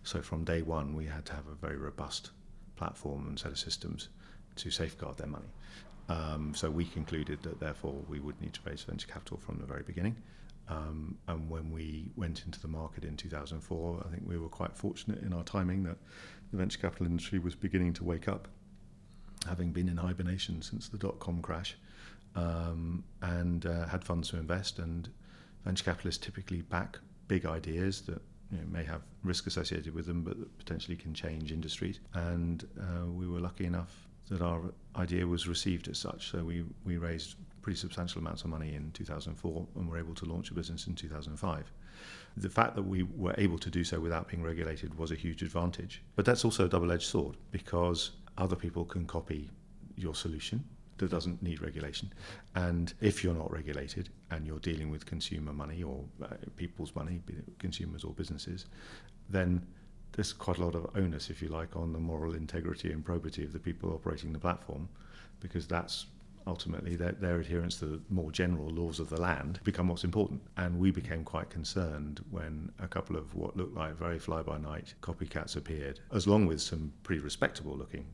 so 0.04 0.22
from 0.22 0.44
day 0.44 0.62
one 0.62 0.94
we 0.94 1.06
had 1.06 1.24
to 1.26 1.34
have 1.34 1.46
a 1.48 1.54
very 1.54 1.76
robust 1.76 2.30
platform 2.76 3.26
and 3.28 3.38
set 3.38 3.50
of 3.50 3.58
systems 3.58 4.08
to 4.56 4.70
safeguard 4.70 5.16
their 5.18 5.26
money. 5.26 5.48
Um, 6.08 6.54
so 6.54 6.70
we 6.70 6.84
concluded 6.86 7.42
that 7.42 7.60
therefore 7.60 7.96
we 8.08 8.18
would 8.20 8.40
need 8.40 8.54
to 8.54 8.60
raise 8.64 8.82
venture 8.82 9.08
capital 9.08 9.36
from 9.36 9.58
the 9.58 9.66
very 9.66 9.82
beginning. 9.82 10.16
Um, 10.68 11.16
and 11.28 11.48
when 11.48 11.70
we 11.70 12.10
went 12.16 12.44
into 12.44 12.60
the 12.60 12.68
market 12.68 13.04
in 13.04 13.16
2004, 13.16 14.04
I 14.04 14.10
think 14.10 14.22
we 14.26 14.38
were 14.38 14.48
quite 14.48 14.76
fortunate 14.76 15.22
in 15.22 15.32
our 15.32 15.42
timing 15.42 15.82
that 15.84 15.96
the 16.50 16.56
venture 16.58 16.78
capital 16.78 17.06
industry 17.06 17.38
was 17.38 17.54
beginning 17.54 17.94
to 17.94 18.04
wake 18.04 18.28
up, 18.28 18.48
having 19.46 19.72
been 19.72 19.88
in 19.88 19.96
hibernation 19.96 20.60
since 20.62 20.88
the 20.88 20.98
dot 20.98 21.18
com 21.20 21.40
crash, 21.40 21.76
um, 22.36 23.04
and 23.22 23.66
uh, 23.66 23.86
had 23.86 24.04
funds 24.04 24.28
to 24.30 24.36
invest. 24.36 24.78
And 24.78 25.08
venture 25.64 25.84
capitalists 25.84 26.24
typically 26.24 26.62
back 26.62 26.98
big 27.26 27.46
ideas 27.46 28.02
that 28.02 28.22
you 28.50 28.58
know, 28.58 28.64
may 28.70 28.84
have 28.84 29.02
risk 29.22 29.46
associated 29.46 29.94
with 29.94 30.06
them, 30.06 30.22
but 30.22 30.38
that 30.38 30.58
potentially 30.58 30.96
can 30.96 31.12
change 31.12 31.52
industries. 31.52 32.00
And 32.14 32.66
uh, 32.80 33.06
we 33.06 33.26
were 33.26 33.40
lucky 33.40 33.66
enough 33.66 34.08
that 34.28 34.42
our 34.42 34.60
idea 34.96 35.26
was 35.26 35.48
received 35.48 35.88
as 35.88 35.98
such. 35.98 36.30
So 36.30 36.44
we, 36.44 36.64
we 36.84 36.98
raised 36.98 37.36
pretty 37.62 37.78
substantial 37.78 38.20
amounts 38.20 38.42
of 38.44 38.50
money 38.50 38.74
in 38.74 38.90
2004 38.92 39.66
and 39.76 39.88
were 39.88 39.98
able 39.98 40.14
to 40.14 40.24
launch 40.24 40.50
a 40.50 40.54
business 40.54 40.86
in 40.86 40.94
2005. 40.94 41.72
The 42.36 42.48
fact 42.48 42.76
that 42.76 42.82
we 42.82 43.02
were 43.02 43.34
able 43.36 43.58
to 43.58 43.70
do 43.70 43.84
so 43.84 44.00
without 44.00 44.28
being 44.28 44.42
regulated 44.42 44.96
was 44.98 45.10
a 45.10 45.14
huge 45.14 45.42
advantage. 45.42 46.02
But 46.14 46.24
that's 46.24 46.44
also 46.44 46.66
a 46.66 46.68
double 46.68 46.92
edged 46.92 47.06
sword 47.06 47.36
because 47.50 48.12
other 48.36 48.56
people 48.56 48.84
can 48.84 49.04
copy 49.06 49.50
your 49.96 50.14
solution 50.14 50.64
that 50.98 51.10
doesn't 51.10 51.42
need 51.42 51.60
regulation. 51.62 52.12
And 52.54 52.92
if 53.00 53.24
you're 53.24 53.34
not 53.34 53.50
regulated 53.50 54.10
and 54.30 54.46
you're 54.46 54.58
dealing 54.58 54.90
with 54.90 55.06
consumer 55.06 55.52
money 55.52 55.82
or 55.82 56.04
uh, 56.22 56.34
people's 56.56 56.94
money, 56.94 57.20
consumers 57.58 58.04
or 58.04 58.12
businesses, 58.12 58.66
then 59.28 59.66
there's 60.12 60.32
quite 60.32 60.58
a 60.58 60.64
lot 60.64 60.74
of 60.74 60.86
onus, 60.96 61.30
if 61.30 61.42
you 61.42 61.48
like, 61.48 61.76
on 61.76 61.92
the 61.92 61.98
moral 61.98 62.34
integrity 62.34 62.92
and 62.92 63.04
probity 63.04 63.44
of 63.44 63.52
the 63.52 63.58
people 63.58 63.92
operating 63.92 64.32
the 64.32 64.38
platform, 64.38 64.88
because 65.40 65.66
that's 65.66 66.06
ultimately 66.46 66.96
their, 66.96 67.12
their 67.12 67.38
adherence 67.38 67.78
to 67.78 67.84
the 67.84 68.00
more 68.08 68.32
general 68.32 68.70
laws 68.70 69.00
of 69.00 69.10
the 69.10 69.20
land 69.20 69.60
become 69.64 69.88
what's 69.88 70.04
important. 70.04 70.40
And 70.56 70.78
we 70.78 70.90
became 70.90 71.22
quite 71.22 71.50
concerned 71.50 72.24
when 72.30 72.72
a 72.80 72.88
couple 72.88 73.16
of 73.16 73.34
what 73.34 73.56
looked 73.56 73.76
like 73.76 73.94
very 73.96 74.18
fly 74.18 74.42
by 74.42 74.56
night 74.58 74.94
copycats 75.02 75.56
appeared, 75.56 76.00
as 76.12 76.26
long 76.26 76.46
with 76.46 76.60
some 76.60 76.92
pretty 77.02 77.20
respectable 77.20 77.76
looking 77.76 78.06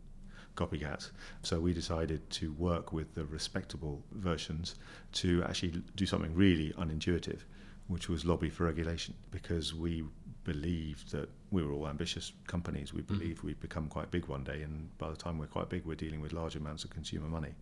copycats. 0.56 1.11
So 1.42 1.61
we 1.61 1.73
decided 1.73 2.28
to 2.30 2.52
work 2.52 2.92
with 2.92 3.14
the 3.14 3.25
respectable 3.25 4.02
versions 4.12 4.76
to 5.14 5.42
actually 5.44 5.82
do 5.96 6.06
something 6.06 6.34
really 6.34 6.73
unintuitive, 6.73 7.40
which 7.88 8.08
was 8.08 8.25
lobby 8.25 8.50
for 8.50 8.64
regulation, 8.64 9.14
because 9.30 9.75
we 9.75 10.04
believed 10.44 11.11
that 11.12 11.28
we 11.50 11.62
were 11.62 11.73
all 11.73 11.88
ambitious 11.88 12.32
companies. 12.46 12.92
We 12.92 13.02
mm-hmm. 13.02 13.14
believed 13.14 13.42
we'd 13.42 13.61
become 13.61 13.88
quite 13.88 14.11
big 14.11 14.26
one 14.26 14.44
day, 14.44 14.62
and 14.62 14.96
by 14.99 15.11
the 15.11 15.16
time 15.16 15.38
we're 15.38 15.46
quite 15.46 15.68
big, 15.68 15.84
we're 15.84 15.94
dealing 15.94 16.20
with 16.20 16.32
large 16.32 16.56
amounts 16.56 16.84
of 16.84 16.90
consumer 16.90 17.28
money 17.28 17.54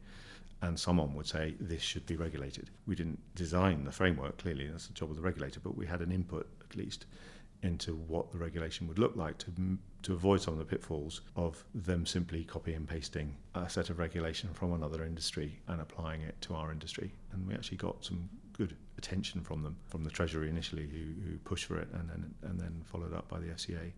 and 0.63 0.79
someone 0.79 1.13
would 1.15 1.27
say 1.27 1.55
this 1.61 1.83
should 1.83 2.07
be 2.07 2.17
regulated. 2.17 2.71
We 2.87 2.95
didn't 2.95 3.19
design 3.35 3.85
the 3.85 3.91
framework, 3.91 4.39
clearly, 4.39 4.69
that's 4.69 4.87
the 4.87 4.95
job 4.95 5.11
of 5.11 5.17
the 5.17 5.23
regulator, 5.23 5.61
but 5.61 5.77
we 5.77 5.87
had 5.87 6.01
an 6.01 6.13
input 6.13 6.49
at 6.71 6.77
least 6.77 7.07
into 7.63 7.95
what 7.95 8.33
the 8.33 8.39
regulation 8.39 8.89
would 8.89 8.99
look 8.99 9.15
like 9.17 9.39
to, 9.39 9.53
to 10.03 10.13
avoid 10.13 10.41
some 10.41 10.55
of 10.55 10.59
the 10.59 10.65
pitfalls 10.65 11.21
of 11.37 11.65
them 11.75 12.05
simply 12.05 12.45
copy 12.45 12.75
and 12.75 12.89
pasting 12.89 13.37
a 13.55 13.69
set 13.71 13.89
of 13.89 13.99
regulation 13.99 14.51
from 14.53 14.73
another 14.73 15.05
industry 15.05 15.61
and 15.69 15.81
applying 15.81 16.23
it 16.23 16.41
to 16.41 16.55
our 16.55 16.73
industry. 16.73 17.13
And 17.33 17.47
we 17.47 17.55
actually 17.55 17.77
got 17.77 18.05
some 18.05 18.29
good 18.53 18.77
attention 18.99 19.41
from 19.43 19.63
them, 19.63 19.77
from 19.87 20.05
the 20.05 20.11
Treasury 20.11 20.49
initially, 20.49 20.87
who, 20.87 21.31
who 21.31 21.39
pushed 21.39 21.67
for 21.67 21.79
it, 21.79 21.89
and 21.93 22.09
then, 22.09 22.35
and 22.43 22.61
then 22.61 22.83
followed 22.85 23.15
up 23.15 23.29
by 23.29 23.39
the 23.39 23.47
FCA 23.47 23.93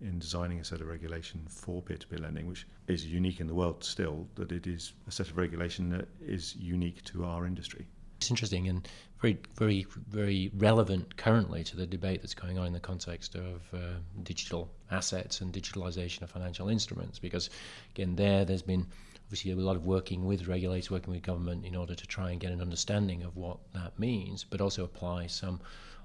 in 0.00 0.18
designing 0.18 0.60
a 0.60 0.64
set 0.64 0.80
of 0.80 0.86
regulation 0.86 1.44
for 1.48 1.82
peer-to-peer 1.82 2.20
lending, 2.20 2.46
which 2.46 2.66
is 2.86 3.04
unique 3.04 3.40
in 3.40 3.48
the 3.48 3.54
world 3.54 3.82
still, 3.82 4.28
that 4.36 4.52
it 4.52 4.66
is 4.66 4.92
a 5.08 5.10
set 5.10 5.28
of 5.28 5.36
regulation 5.36 5.88
that 5.90 6.06
is 6.24 6.54
unique 6.56 7.02
to 7.02 7.24
our 7.24 7.46
industry. 7.46 7.86
It's 8.18 8.30
interesting 8.30 8.68
and 8.68 8.86
very, 9.20 9.38
very, 9.54 9.86
very 10.08 10.50
relevant 10.56 11.16
currently 11.16 11.62
to 11.64 11.76
the 11.76 11.86
debate 11.86 12.20
that's 12.20 12.34
going 12.34 12.58
on 12.58 12.66
in 12.66 12.72
the 12.72 12.80
context 12.80 13.36
of 13.36 13.62
uh, 13.72 14.00
digital 14.22 14.70
assets 14.90 15.40
and 15.40 15.52
digitalization 15.52 16.22
of 16.22 16.30
financial 16.30 16.68
instruments. 16.68 17.18
Because 17.18 17.48
again, 17.94 18.16
there, 18.16 18.44
there's 18.44 18.62
been 18.62 18.86
obviously 19.26 19.52
a 19.52 19.56
lot 19.56 19.76
of 19.76 19.86
working 19.86 20.24
with 20.24 20.48
regulators, 20.48 20.90
working 20.90 21.12
with 21.12 21.22
government 21.22 21.64
in 21.64 21.76
order 21.76 21.94
to 21.94 22.06
try 22.06 22.32
and 22.32 22.40
get 22.40 22.50
an 22.50 22.60
understanding 22.60 23.22
of 23.22 23.36
what 23.36 23.58
that 23.72 23.96
means, 23.98 24.44
but 24.44 24.60
also 24.60 24.84
apply 24.84 25.26
some 25.28 25.60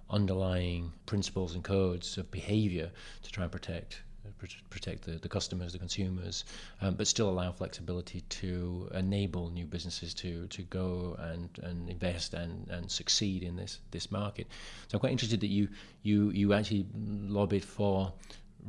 underlying 0.09 0.93
principles 1.05 1.55
and 1.55 1.63
codes 1.63 2.17
of 2.17 2.29
behavior 2.29 2.91
to 3.23 3.31
try 3.31 3.43
and 3.43 3.51
protect 3.51 4.01
protect 4.69 5.03
the, 5.03 5.13
the 5.13 5.29
customers, 5.29 5.73
the 5.73 5.79
consumers, 5.79 6.45
um, 6.81 6.95
but 6.95 7.07
still 7.07 7.29
allow 7.29 7.51
flexibility 7.51 8.21
to 8.21 8.89
enable 8.93 9.49
new 9.49 9.65
businesses 9.65 10.13
to 10.13 10.47
to 10.47 10.63
go 10.63 11.15
and, 11.19 11.49
and 11.63 11.89
invest 11.89 12.33
and, 12.33 12.67
and 12.69 12.89
succeed 12.91 13.43
in 13.43 13.55
this 13.55 13.79
this 13.91 14.11
market. 14.11 14.47
So 14.87 14.95
I'm 14.95 14.99
quite 14.99 15.11
interested 15.11 15.41
that 15.41 15.47
you 15.47 15.67
you 16.03 16.31
you 16.31 16.53
actually 16.53 16.85
lobbied 16.95 17.65
for 17.65 18.13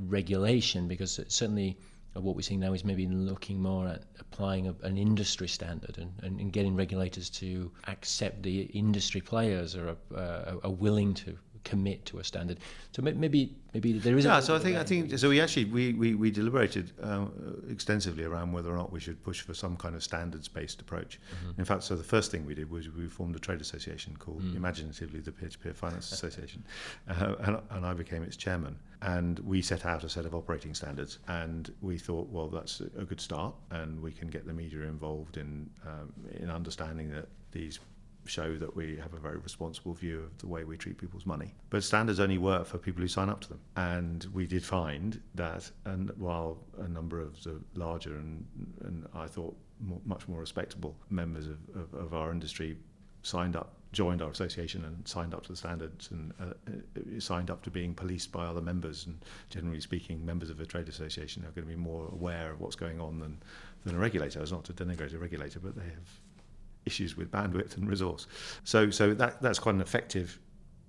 regulation 0.09 0.89
because 0.89 1.21
certainly 1.29 1.77
what 2.15 2.37
we're 2.37 2.43
seeing 2.43 2.61
now 2.61 2.73
is 2.73 2.85
maybe 2.85 3.07
looking 3.07 3.61
more 3.61 3.89
at 3.89 4.03
applying 4.21 4.69
a, 4.69 4.75
an 4.83 4.97
industry 4.97 5.49
standard 5.49 5.99
and, 5.99 6.13
and, 6.23 6.41
and, 6.41 6.53
getting 6.53 6.77
regulators 6.77 7.29
to 7.29 7.73
accept 7.89 8.43
the 8.43 8.63
industry 8.63 9.21
players 9.21 9.75
are, 9.75 9.97
uh, 10.15 10.55
are 10.63 10.71
willing 10.71 11.13
to 11.13 11.37
commit 11.65 12.05
to 12.07 12.19
a 12.19 12.25
standard. 12.25 12.59
So 12.93 13.03
maybe 13.03 13.57
maybe 13.73 13.99
there 13.99 14.17
is. 14.17 14.25
Yeah, 14.25 14.41
so 14.41 14.55
I 14.55 14.59
think 14.59 14.77
I 14.77 14.85
think 14.85 15.19
so. 15.19 15.29
We 15.29 15.41
actually 15.41 15.65
we 15.65 15.93
we, 15.95 16.15
we 16.15 16.31
deliberated 16.31 16.93
uh, 17.03 17.27
extensively 17.69 18.25
around 18.25 18.53
whether 18.53 18.71
or 18.71 18.77
not 18.77 18.93
we 18.93 19.01
should 19.01 19.23
push 19.23 19.41
for 19.41 19.55
some 19.55 19.77
kind 19.77 19.95
of 19.95 20.03
standards-based 20.03 20.81
approach. 20.81 21.19
Mm-hmm. 21.19 21.61
In 21.61 21.65
fact, 21.65 21.83
so 21.83 21.97
the 21.97 22.05
first 22.05 22.31
thing 22.31 22.47
we 22.47 22.55
did 22.55 22.71
was 22.71 22.89
we 22.91 23.09
formed 23.09 23.35
a 23.35 23.39
trade 23.39 23.61
association 23.61 24.17
called 24.17 24.43
mm. 24.43 24.57
imaginatively 24.57 25.21
the 25.21 25.33
Peer-to-Peer 25.33 25.75
Finance 25.75 26.13
Association, 26.13 26.65
uh, 27.09 27.35
and, 27.41 27.59
and 27.71 27.87
I 27.87 27.95
became 27.95 28.23
its 28.23 28.37
chairman. 28.37 28.77
And 29.03 29.39
we 29.41 29.61
set 29.61 29.85
out 29.85 30.05
a 30.05 30.09
set 30.09 30.25
of 30.25 30.35
operating 30.35 30.75
standards, 30.75 31.19
and 31.29 31.73
we 31.83 31.99
thought, 31.99 32.29
well, 32.31 32.49
that's 32.49 32.81
a 32.81 33.05
good 33.05 33.21
start, 33.21 33.55
and 33.71 34.01
we 34.01 34.13
can 34.13 34.29
get 34.29 34.47
the 34.47 34.53
media 34.53 34.83
involved 34.83 35.37
in 35.37 35.69
um, 35.87 36.13
in 36.37 36.51
understanding 36.51 37.11
that 37.11 37.29
these 37.53 37.81
show 38.27 38.57
that 38.57 38.75
we 38.75 38.97
have 38.97 39.15
a 39.15 39.19
very 39.19 39.39
responsible 39.39 39.95
view 39.95 40.21
of 40.21 40.39
the 40.39 40.47
way 40.47 40.65
we 40.65 40.77
treat 40.77 40.99
people's 40.99 41.27
money. 41.27 41.55
But 41.71 41.85
standards 41.85 42.21
only 42.21 42.39
work 42.39 42.67
for 42.67 42.79
people 42.79 43.03
who 43.03 43.09
sign 43.09 43.29
up 43.29 43.41
to 43.43 43.49
them. 43.49 43.61
And 43.77 44.27
we 44.33 44.47
did 44.47 44.65
find 44.65 45.21
that, 45.35 45.71
and 45.85 46.11
while 46.17 46.59
a 46.79 46.89
number 46.89 47.21
of 47.21 47.43
the 47.43 47.61
larger 47.75 48.17
and, 48.17 48.47
and 48.85 49.07
I 49.15 49.27
thought 49.27 49.57
more, 49.81 50.01
much 50.05 50.29
more 50.29 50.41
respectable 50.41 50.97
members 51.11 51.47
of, 51.47 51.59
of, 51.75 51.95
of, 51.95 52.15
our 52.15 52.31
industry 52.31 52.77
signed 53.23 53.57
up, 53.57 53.75
joined 53.93 54.23
our 54.23 54.31
association 54.31 54.85
and 54.85 55.07
signed 55.07 55.35
up 55.35 55.43
to 55.45 55.53
the 55.53 55.57
standards 55.57 56.11
and 56.11 56.33
uh, 56.41 56.45
uh, 56.45 57.21
signed 57.21 57.51
up 57.51 57.63
to 57.63 57.71
being 57.71 57.95
policed 57.95 58.33
by 58.33 58.45
other 58.45 58.61
members. 58.61 59.07
And 59.07 59.25
generally 59.51 59.81
speaking, 59.81 60.25
members 60.25 60.51
of 60.51 60.61
a 60.61 60.67
trade 60.67 60.89
association 60.89 61.45
are 61.45 61.51
going 61.51 61.67
to 61.67 61.75
be 61.75 61.77
more 61.77 62.09
aware 62.13 62.53
of 62.53 62.61
what's 62.61 62.77
going 62.77 63.01
on 63.01 63.19
than, 63.19 63.43
than 63.85 63.97
a 63.97 63.99
regulator. 63.99 64.41
It's 64.41 64.53
not 64.53 64.65
to 64.65 64.73
denigrate 64.73 65.15
a 65.15 65.19
regulator, 65.19 65.59
but 65.59 65.75
they 65.75 65.85
have 65.85 66.21
issues 66.87 67.17
with 67.17 67.31
bandwidth 67.31 67.77
and 67.77 67.89
resource. 67.89 68.27
So, 68.65 68.91
so 68.91 69.15
that, 69.15 69.41
that's 69.41 69.59
quite 69.59 69.75
an 69.75 69.81
effective 69.81 70.39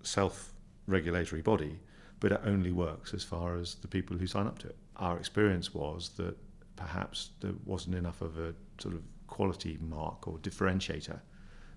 self-regulatory 0.04 1.42
body, 1.42 1.80
but 2.20 2.32
it 2.32 2.42
only 2.46 2.72
works 2.72 3.14
as 3.14 3.24
far 3.24 3.58
as 3.58 3.76
the 3.76 3.88
people 3.88 4.18
who 4.18 4.28
sign 4.28 4.48
up 4.48 4.60
to 4.60 4.68
it. 4.68 4.76
Our 4.98 5.18
experience 5.18 5.74
was 5.74 6.10
that 6.18 6.38
perhaps 6.76 7.32
there 7.42 7.54
wasn't 7.66 7.96
enough 7.96 8.22
of 8.22 8.38
a 8.38 8.54
sort 8.80 8.96
of 8.96 9.02
quality 9.28 9.78
mark 9.82 10.28
or 10.28 10.38
differentiator 10.40 11.20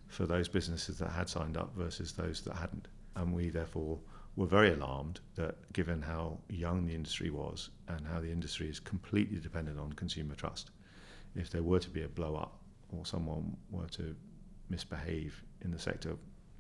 for 0.08 0.26
those 0.26 0.48
businesses 0.48 0.98
that 0.98 1.10
had 1.10 1.28
signed 1.28 1.56
up 1.56 1.75
versus 1.76 2.12
those 2.12 2.40
that 2.42 2.54
hadn't. 2.54 2.88
And 3.16 3.34
we 3.34 3.50
therefore 3.50 3.98
were 4.37 4.46
very 4.46 4.72
alarmed 4.72 5.20
that 5.34 5.56
given 5.72 6.00
how 6.00 6.38
young 6.48 6.87
the 6.87 6.94
industry 6.94 7.30
was 7.30 7.70
and 7.88 8.06
how 8.06 8.20
the 8.20 8.30
industry 8.30 8.68
is 8.68 8.78
completely 8.78 9.38
dependent 9.38 9.78
on 9.78 9.92
consumer 9.92 10.34
trust, 10.34 10.70
if 11.34 11.50
there 11.50 11.62
were 11.62 11.80
to 11.80 11.90
be 11.90 12.02
a 12.02 12.08
blow 12.08 12.37
up 12.37 12.60
or 12.97 13.04
someone 13.04 13.57
were 13.71 13.88
to 13.88 14.14
misbehave 14.71 15.42
in 15.62 15.71
the 15.71 15.78
sector 15.78 16.16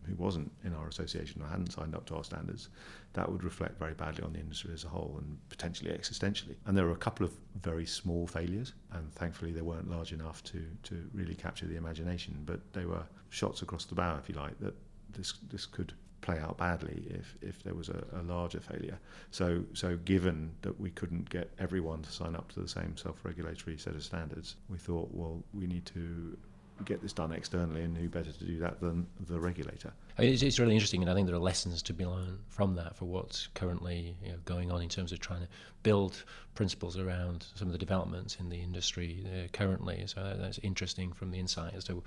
who 0.08 0.14
wasn't 0.14 0.50
in 0.64 0.74
our 0.74 0.88
association 0.88 1.42
or 1.42 1.48
hadn't 1.48 1.72
signed 1.72 1.94
up 1.94 2.06
to 2.06 2.16
our 2.16 2.24
standards, 2.24 2.68
that 3.12 3.30
would 3.30 3.44
reflect 3.44 3.78
very 3.78 3.94
badly 3.94 4.24
on 4.24 4.32
the 4.32 4.38
industry 4.38 4.72
as 4.72 4.84
a 4.84 4.88
whole 4.88 5.16
and 5.18 5.36
potentially 5.48 5.90
existentially. 5.90 6.56
And 6.66 6.76
there 6.76 6.86
were 6.86 6.92
a 6.92 6.96
couple 6.96 7.26
of 7.26 7.32
very 7.60 7.84
small 7.84 8.26
failures, 8.26 8.72
and 8.92 9.12
thankfully 9.12 9.52
they 9.52 9.60
weren't 9.60 9.90
large 9.90 10.12
enough 10.12 10.42
to, 10.44 10.64
to 10.84 11.08
really 11.12 11.34
capture 11.34 11.66
the 11.66 11.76
imagination, 11.76 12.42
but 12.46 12.60
they 12.72 12.86
were 12.86 13.02
shots 13.28 13.62
across 13.62 13.84
the 13.84 13.94
bow, 13.94 14.16
if 14.18 14.28
you 14.28 14.34
like, 14.34 14.58
that 14.60 14.74
this, 15.10 15.34
this 15.50 15.66
could 15.66 15.92
play 16.20 16.38
out 16.38 16.58
badly 16.58 17.04
if, 17.10 17.36
if 17.40 17.62
there 17.62 17.74
was 17.74 17.88
a, 17.88 18.04
a, 18.12 18.22
larger 18.22 18.60
failure. 18.60 18.98
So, 19.30 19.64
so 19.72 19.96
given 19.96 20.50
that 20.62 20.78
we 20.80 20.90
couldn't 20.90 21.30
get 21.30 21.50
everyone 21.58 22.02
to 22.02 22.10
sign 22.10 22.34
up 22.34 22.50
to 22.52 22.60
the 22.60 22.68
same 22.68 22.96
self-regulatory 22.96 23.78
set 23.78 23.94
of 23.94 24.02
standards, 24.02 24.56
we 24.68 24.78
thought, 24.78 25.10
well, 25.12 25.42
we 25.52 25.66
need 25.66 25.86
to 25.86 26.36
get 26.84 27.02
this 27.02 27.12
done 27.12 27.32
externally, 27.32 27.82
and 27.82 27.96
who 27.96 28.08
better 28.08 28.32
to 28.32 28.44
do 28.44 28.58
that 28.58 28.80
than 28.80 29.06
the 29.28 29.38
regulator? 29.38 29.92
It's, 30.18 30.42
it's 30.42 30.58
really 30.58 30.74
interesting, 30.74 31.02
and 31.02 31.10
I 31.10 31.14
think 31.14 31.26
there 31.26 31.36
are 31.36 31.40
lessons 31.40 31.82
to 31.82 31.92
be 31.92 32.04
learned 32.04 32.38
from 32.48 32.74
that 32.76 32.96
for 32.96 33.04
what's 33.04 33.48
currently 33.54 34.16
you 34.22 34.32
know, 34.32 34.38
going 34.44 34.70
on 34.70 34.82
in 34.82 34.88
terms 34.88 35.12
of 35.12 35.20
trying 35.20 35.40
to 35.40 35.48
build 35.82 36.24
principles 36.54 36.98
around 36.98 37.46
some 37.54 37.68
of 37.68 37.72
the 37.72 37.78
developments 37.78 38.36
in 38.40 38.48
the 38.48 38.60
industry 38.60 39.24
uh, 39.26 39.48
currently. 39.52 40.02
So 40.06 40.36
that's 40.38 40.58
interesting 40.58 41.12
from 41.12 41.30
the 41.30 41.38
insight 41.38 41.74
as 41.74 41.84
to 41.84 42.02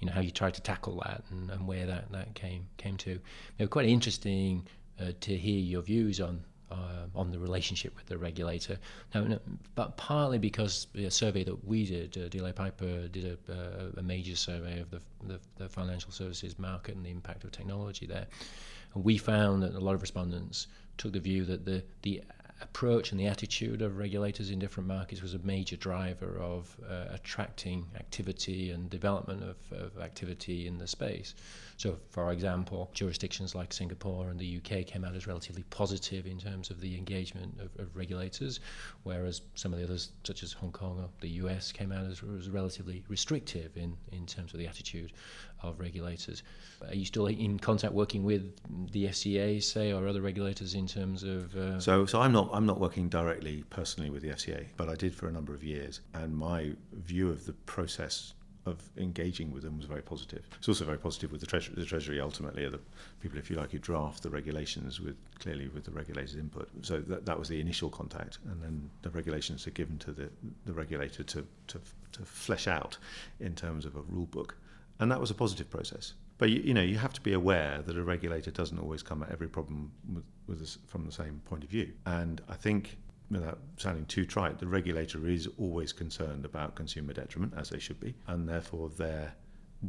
you 0.00 0.06
know 0.06 0.12
how 0.12 0.20
you 0.20 0.30
try 0.30 0.50
to 0.50 0.60
tackle 0.60 1.02
that 1.04 1.24
and, 1.30 1.50
and 1.50 1.66
where 1.66 1.86
that, 1.86 2.10
that 2.12 2.34
came 2.34 2.66
came 2.76 2.96
to. 2.98 3.10
You 3.10 3.20
know, 3.60 3.66
quite 3.66 3.86
interesting 3.86 4.66
uh, 5.00 5.12
to 5.20 5.36
hear 5.36 5.58
your 5.58 5.82
views 5.82 6.20
on 6.20 6.44
uh, 6.70 7.06
on 7.14 7.30
the 7.30 7.38
relationship 7.38 7.94
with 7.96 8.06
the 8.06 8.18
regulator. 8.18 8.78
Now, 9.14 9.38
but 9.74 9.96
partly 9.96 10.38
because 10.38 10.88
the 10.94 11.10
survey 11.10 11.44
that 11.44 11.64
we 11.66 11.86
did, 11.86 12.16
uh, 12.16 12.52
Piper 12.52 13.08
did 13.08 13.38
a, 13.48 13.98
a 13.98 14.02
major 14.02 14.36
survey 14.36 14.80
of 14.80 14.90
the, 14.90 15.00
the, 15.26 15.40
the, 15.56 15.68
financial 15.68 16.10
services 16.10 16.58
market 16.58 16.96
and 16.96 17.04
the 17.04 17.10
impact 17.10 17.44
of 17.44 17.52
technology 17.52 18.06
there. 18.06 18.26
And 18.94 19.04
we 19.04 19.18
found 19.18 19.62
that 19.62 19.74
a 19.74 19.80
lot 19.80 19.94
of 19.94 20.02
respondents 20.02 20.66
took 20.98 21.12
the 21.12 21.20
view 21.20 21.44
that 21.44 21.64
the, 21.64 21.82
the 22.02 22.22
approach 22.62 23.10
and 23.10 23.20
the 23.20 23.26
attitude 23.26 23.82
of 23.82 23.98
regulators 23.98 24.50
in 24.50 24.58
different 24.58 24.88
markets 24.88 25.22
was 25.22 25.34
a 25.34 25.38
major 25.40 25.76
driver 25.76 26.38
of 26.40 26.76
uh, 26.88 27.04
attracting 27.10 27.86
activity 27.96 28.70
and 28.70 28.88
development 28.88 29.42
of, 29.42 29.56
of, 29.78 29.98
activity 29.98 30.66
in 30.66 30.78
the 30.78 30.86
space. 30.86 31.34
So, 31.76 31.98
for 32.08 32.32
example, 32.32 32.90
jurisdictions 32.94 33.54
like 33.54 33.72
Singapore 33.72 34.28
and 34.28 34.38
the 34.38 34.56
UK 34.58 34.86
came 34.86 35.04
out 35.04 35.14
as 35.14 35.26
relatively 35.26 35.62
positive 35.64 36.26
in 36.26 36.38
terms 36.38 36.70
of 36.70 36.80
the 36.80 36.96
engagement 36.96 37.58
of, 37.60 37.68
of 37.78 37.94
regulators, 37.94 38.60
whereas 39.02 39.42
some 39.54 39.72
of 39.72 39.78
the 39.78 39.84
others, 39.84 40.12
such 40.24 40.42
as 40.42 40.52
Hong 40.52 40.72
Kong 40.72 40.98
or 41.00 41.10
the 41.20 41.28
US, 41.44 41.72
came 41.72 41.92
out 41.92 42.06
as, 42.06 42.22
as 42.38 42.48
relatively 42.48 43.04
restrictive 43.08 43.76
in, 43.76 43.94
in 44.10 44.24
terms 44.24 44.54
of 44.54 44.58
the 44.58 44.66
attitude 44.66 45.12
of 45.62 45.78
regulators. 45.78 46.42
Are 46.86 46.94
you 46.94 47.04
still 47.04 47.26
in 47.26 47.58
contact 47.58 47.92
working 47.92 48.24
with 48.24 48.54
the 48.92 49.06
FCA, 49.06 49.62
say, 49.62 49.92
or 49.92 50.08
other 50.08 50.22
regulators 50.22 50.74
in 50.74 50.86
terms 50.86 51.22
of? 51.22 51.54
Uh... 51.56 51.78
So, 51.78 52.06
so 52.06 52.20
I'm 52.20 52.32
not 52.32 52.48
I'm 52.52 52.66
not 52.66 52.80
working 52.80 53.08
directly 53.08 53.64
personally 53.70 54.10
with 54.10 54.22
the 54.22 54.30
FCA, 54.30 54.66
but 54.76 54.88
I 54.88 54.94
did 54.94 55.14
for 55.14 55.28
a 55.28 55.32
number 55.32 55.54
of 55.54 55.62
years, 55.62 56.00
and 56.14 56.34
my 56.34 56.72
view 56.92 57.30
of 57.30 57.46
the 57.46 57.52
process 57.52 58.34
of 58.66 58.90
engaging 58.96 59.52
with 59.52 59.62
them 59.62 59.76
was 59.78 59.86
very 59.86 60.02
positive. 60.02 60.44
It's 60.58 60.68
also 60.68 60.84
very 60.84 60.98
positive 60.98 61.32
with 61.32 61.40
the 61.40 61.46
Treasury. 61.46 61.74
The 61.76 61.84
Treasury 61.84 62.20
ultimately 62.20 62.64
are 62.64 62.70
the 62.70 62.80
people, 63.20 63.38
if 63.38 63.48
you 63.48 63.56
like, 63.56 63.70
who 63.70 63.78
draft 63.78 64.22
the 64.22 64.30
regulations 64.30 65.00
with 65.00 65.16
clearly 65.38 65.68
with 65.68 65.84
the 65.84 65.92
regulator's 65.92 66.34
input. 66.34 66.68
So 66.82 67.00
that, 67.00 67.24
that 67.26 67.38
was 67.38 67.48
the 67.48 67.60
initial 67.60 67.88
contact, 67.88 68.38
and 68.50 68.62
then 68.62 68.90
the 69.02 69.10
regulations 69.10 69.66
are 69.66 69.70
given 69.70 69.98
to 69.98 70.12
the, 70.12 70.28
the 70.66 70.72
regulator 70.72 71.22
to, 71.22 71.46
to, 71.68 71.80
to 72.12 72.22
flesh 72.24 72.66
out 72.66 72.98
in 73.40 73.54
terms 73.54 73.86
of 73.86 73.96
a 73.96 74.02
rule 74.02 74.26
book 74.26 74.56
and 74.98 75.10
that 75.10 75.20
was 75.20 75.30
a 75.30 75.34
positive 75.34 75.70
process. 75.70 76.14
But 76.38 76.50
you, 76.50 76.60
you, 76.60 76.74
know, 76.74 76.82
you 76.82 76.98
have 76.98 77.12
to 77.14 77.20
be 77.20 77.32
aware 77.32 77.82
that 77.82 77.96
a 77.96 78.02
regulator 78.02 78.50
doesn't 78.50 78.78
always 78.78 79.02
come 79.02 79.22
at 79.22 79.30
every 79.30 79.48
problem 79.48 79.92
with, 80.12 80.24
with 80.46 80.76
from 80.86 81.06
the 81.06 81.12
same 81.12 81.40
point 81.46 81.64
of 81.64 81.70
view. 81.70 81.92
And 82.04 82.40
I 82.48 82.54
think, 82.54 82.98
without 83.30 83.58
sounding 83.76 84.06
too 84.06 84.24
trite, 84.24 84.58
the 84.58 84.66
regulator 84.66 85.26
is 85.28 85.48
always 85.58 85.92
concerned 85.92 86.44
about 86.44 86.74
consumer 86.74 87.12
detriment, 87.12 87.54
as 87.56 87.70
they 87.70 87.78
should 87.78 88.00
be, 88.00 88.14
and 88.26 88.48
therefore 88.48 88.88
their 88.90 89.34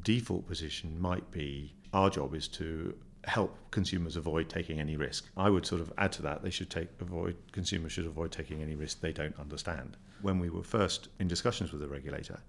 default 0.04 0.48
position 0.48 1.00
might 1.00 1.30
be 1.32 1.74
our 1.94 2.10
job 2.10 2.34
is 2.36 2.48
to 2.48 2.94
help 3.24 3.58
consumers 3.72 4.16
avoid 4.16 4.50
taking 4.50 4.80
any 4.80 4.96
risk. 4.96 5.30
I 5.36 5.50
would 5.50 5.66
sort 5.66 5.82
of 5.82 5.92
add 5.98 6.12
to 6.14 6.22
that 6.24 6.44
they 6.44 6.50
should 6.50 6.70
take 6.70 6.90
avoid 7.00 7.36
consumers 7.52 7.92
should 7.92 8.06
avoid 8.06 8.32
taking 8.32 8.62
any 8.62 8.76
risk 8.76 9.02
they 9.02 9.12
don't 9.12 9.38
understand. 9.40 9.98
When 10.22 10.40
we 10.40 10.50
were 10.50 10.64
first 10.64 11.10
in 11.20 11.28
discussions 11.28 11.72
with 11.72 11.82
the 11.82 11.88
regulator, 11.88 12.40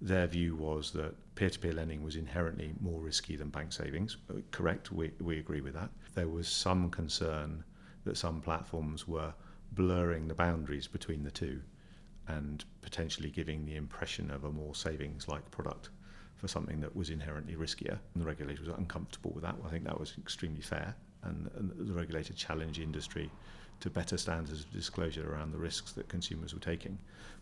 their 0.00 0.26
view 0.26 0.56
was 0.56 0.90
that 0.92 1.14
peer-to-peer 1.36 1.72
lending 1.72 2.02
was 2.02 2.16
inherently 2.16 2.74
more 2.80 3.00
risky 3.00 3.36
than 3.36 3.48
bank 3.48 3.72
savings. 3.72 4.18
Uh, 4.28 4.34
correct, 4.50 4.92
we, 4.92 5.12
we 5.20 5.38
agree 5.38 5.60
with 5.60 5.74
that. 5.74 5.90
There 6.14 6.28
was 6.28 6.48
some 6.48 6.90
concern 6.90 7.64
that 8.04 8.16
some 8.16 8.40
platforms 8.40 9.08
were 9.08 9.32
blurring 9.72 10.28
the 10.28 10.34
boundaries 10.34 10.86
between 10.86 11.22
the 11.22 11.30
two 11.30 11.60
and 12.28 12.64
potentially 12.82 13.30
giving 13.30 13.66
the 13.66 13.76
impression 13.76 14.30
of 14.30 14.44
a 14.44 14.50
more 14.50 14.74
savings-like 14.74 15.50
product 15.50 15.90
for 16.36 16.48
something 16.48 16.80
that 16.80 16.94
was 16.94 17.10
inherently 17.10 17.54
riskier. 17.54 17.98
And 18.14 18.22
the 18.22 18.26
regulator 18.26 18.60
was 18.60 18.76
uncomfortable 18.76 19.32
with 19.34 19.44
that. 19.44 19.54
I 19.64 19.68
think 19.68 19.84
that 19.84 19.98
was 19.98 20.14
extremely 20.18 20.60
fair. 20.60 20.94
And, 21.22 21.50
and 21.56 21.72
the 21.88 21.94
regulator 21.94 22.34
challenged 22.34 22.80
industry 22.80 23.30
to 23.80 23.90
better 23.90 24.16
standards 24.16 24.60
of 24.60 24.72
disclosure 24.72 25.30
around 25.30 25.52
the 25.52 25.58
risks 25.58 25.92
that 25.92 26.08
consumers 26.08 26.54
were 26.54 26.60
taking. 26.60 26.98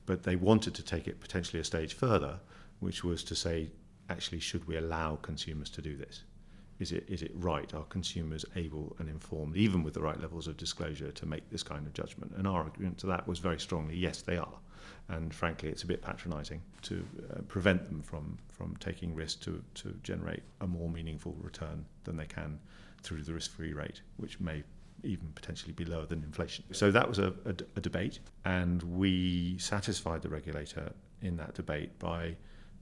But 0.07 0.23
they 0.23 0.37
wanted 0.37 0.75
to 0.75 0.83
take 0.83 1.09
it 1.09 1.21
potentially 1.21 1.61
a 1.61 1.65
stage 1.65 1.95
further, 1.95 2.41
which 2.81 3.05
was 3.05 3.25
to 3.25 3.35
say, 3.35 3.71
actually, 4.11 4.41
should 4.41 4.67
we 4.67 4.77
allow 4.77 5.17
consumers 5.17 5.71
to 5.71 5.83
do 5.83 5.97
this? 5.97 6.25
Is 6.81 6.93
it, 6.93 7.05
is 7.09 7.23
it 7.23 7.33
right? 7.35 7.73
Are 7.75 7.85
consumers 7.85 8.45
able 8.57 8.97
and 8.99 9.09
informed, 9.09 9.57
even 9.57 9.83
with 9.83 9.95
the 9.95 10.01
right 10.01 10.21
levels 10.21 10.49
of 10.49 10.57
disclosure, 10.57 11.13
to 11.13 11.27
make 11.27 11.49
this 11.51 11.63
kind 11.63 11.87
of 11.87 11.93
judgment? 11.93 12.33
And 12.37 12.47
our 12.49 12.63
argument 12.63 12.99
to 12.99 13.07
that 13.07 13.27
was 13.29 13.39
very 13.39 13.61
strongly 13.61 13.97
yes, 13.97 14.23
they 14.23 14.37
are. 14.37 14.59
And 15.09 15.33
frankly, 15.35 15.69
it's 15.69 15.83
a 15.83 15.87
bit 15.87 16.03
patronising 16.03 16.63
to 16.83 17.05
uh, 17.31 17.43
prevent 17.43 17.89
them 17.89 18.03
from, 18.03 18.39
from 18.49 18.77
taking 18.81 19.15
risk 19.15 19.41
to, 19.43 19.63
to 19.75 19.95
generate 20.03 20.43
a 20.61 20.67
more 20.67 20.89
meaningful 20.89 21.37
return 21.41 21.85
than 22.05 22.17
they 22.17 22.27
can 22.27 22.59
through 23.03 23.23
the 23.23 23.33
risk 23.33 23.53
free 23.53 23.73
rate, 23.73 24.01
which 24.17 24.41
may 24.41 24.63
even 25.03 25.29
potentially 25.35 25.73
be 25.73 25.85
lower 25.85 26.07
than 26.07 26.23
inflation. 26.23 26.65
So 26.73 26.91
that 26.91 27.07
was 27.07 27.19
a 27.19 27.31
debate, 27.81 28.21
and 28.47 28.83
we 28.83 29.59
satisfied 29.59 30.23
the 30.23 30.31
regulator 30.31 30.91
in 31.21 31.37
that 31.37 31.55
debate 31.55 31.99
by 31.99 32.37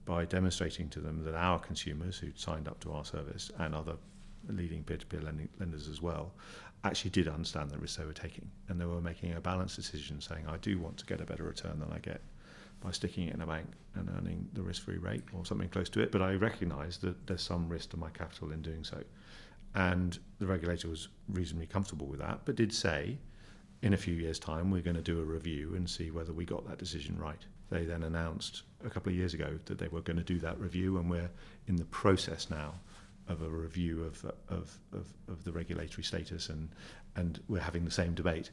by 0.05 0.25
demonstrating 0.25 0.89
to 0.89 0.99
them 0.99 1.23
that 1.23 1.35
our 1.35 1.59
consumers 1.59 2.17
who'd 2.17 2.39
signed 2.39 2.67
up 2.67 2.79
to 2.81 2.91
our 2.91 3.05
service 3.05 3.51
and 3.59 3.73
other 3.73 3.95
leading 4.49 4.83
peer-to-peer 4.83 5.21
lending, 5.21 5.49
lenders 5.59 5.87
as 5.87 6.01
well 6.01 6.33
actually 6.83 7.11
did 7.11 7.29
understand 7.29 7.71
the 7.71 7.77
risks 7.77 7.97
they 7.97 8.05
were 8.05 8.11
taking. 8.11 8.49
And 8.67 8.79
they 8.79 8.85
were 8.85 8.99
making 8.99 9.33
a 9.33 9.39
balanced 9.39 9.77
decision 9.77 10.19
saying 10.19 10.45
I 10.47 10.57
do 10.57 10.77
want 10.77 10.97
to 10.97 11.05
get 11.05 11.21
a 11.21 11.25
better 11.25 11.43
return 11.43 11.79
than 11.79 11.91
I 11.93 11.99
get 11.99 12.21
by 12.81 12.91
sticking 12.91 13.29
it 13.29 13.33
in 13.33 13.41
a 13.41 13.47
bank 13.47 13.67
and 13.95 14.09
earning 14.17 14.49
the 14.51 14.61
risk-free 14.61 14.97
rate 14.97 15.23
or 15.31 15.45
something 15.45 15.69
close 15.69 15.87
to 15.91 16.01
it. 16.01 16.11
But 16.11 16.21
I 16.21 16.33
recognise 16.33 16.97
that 16.97 17.25
there's 17.25 17.41
some 17.41 17.69
risk 17.69 17.91
to 17.91 17.97
my 17.97 18.09
capital 18.09 18.51
in 18.51 18.61
doing 18.61 18.83
so. 18.83 19.01
And 19.75 20.19
the 20.39 20.47
regulator 20.47 20.89
was 20.89 21.07
reasonably 21.29 21.67
comfortable 21.67 22.07
with 22.07 22.19
that, 22.19 22.41
but 22.43 22.55
did 22.55 22.73
say, 22.73 23.17
in 23.81 23.93
a 23.93 23.97
few 23.97 24.13
years' 24.13 24.39
time, 24.39 24.69
we're 24.69 24.81
going 24.81 24.95
to 24.95 25.01
do 25.01 25.19
a 25.19 25.23
review 25.23 25.75
and 25.75 25.89
see 25.89 26.11
whether 26.11 26.33
we 26.33 26.45
got 26.45 26.67
that 26.67 26.77
decision 26.77 27.17
right. 27.17 27.45
They 27.69 27.85
then 27.85 28.03
announced 28.03 28.63
a 28.85 28.89
couple 28.89 29.11
of 29.11 29.15
years 29.15 29.33
ago 29.33 29.59
that 29.65 29.77
they 29.77 29.87
were 29.87 30.01
going 30.01 30.17
to 30.17 30.23
do 30.23 30.39
that 30.39 30.59
review, 30.59 30.97
and 30.97 31.09
we're 31.09 31.29
in 31.67 31.75
the 31.75 31.85
process 31.85 32.49
now 32.49 32.73
of 33.27 33.41
a 33.41 33.49
review 33.49 34.03
of 34.03 34.25
of 34.49 34.77
of, 34.91 35.07
of 35.27 35.43
the 35.43 35.51
regulatory 35.51 36.03
status, 36.03 36.49
and 36.49 36.69
and 37.15 37.41
we're 37.47 37.59
having 37.59 37.85
the 37.85 37.91
same 37.91 38.13
debate 38.13 38.51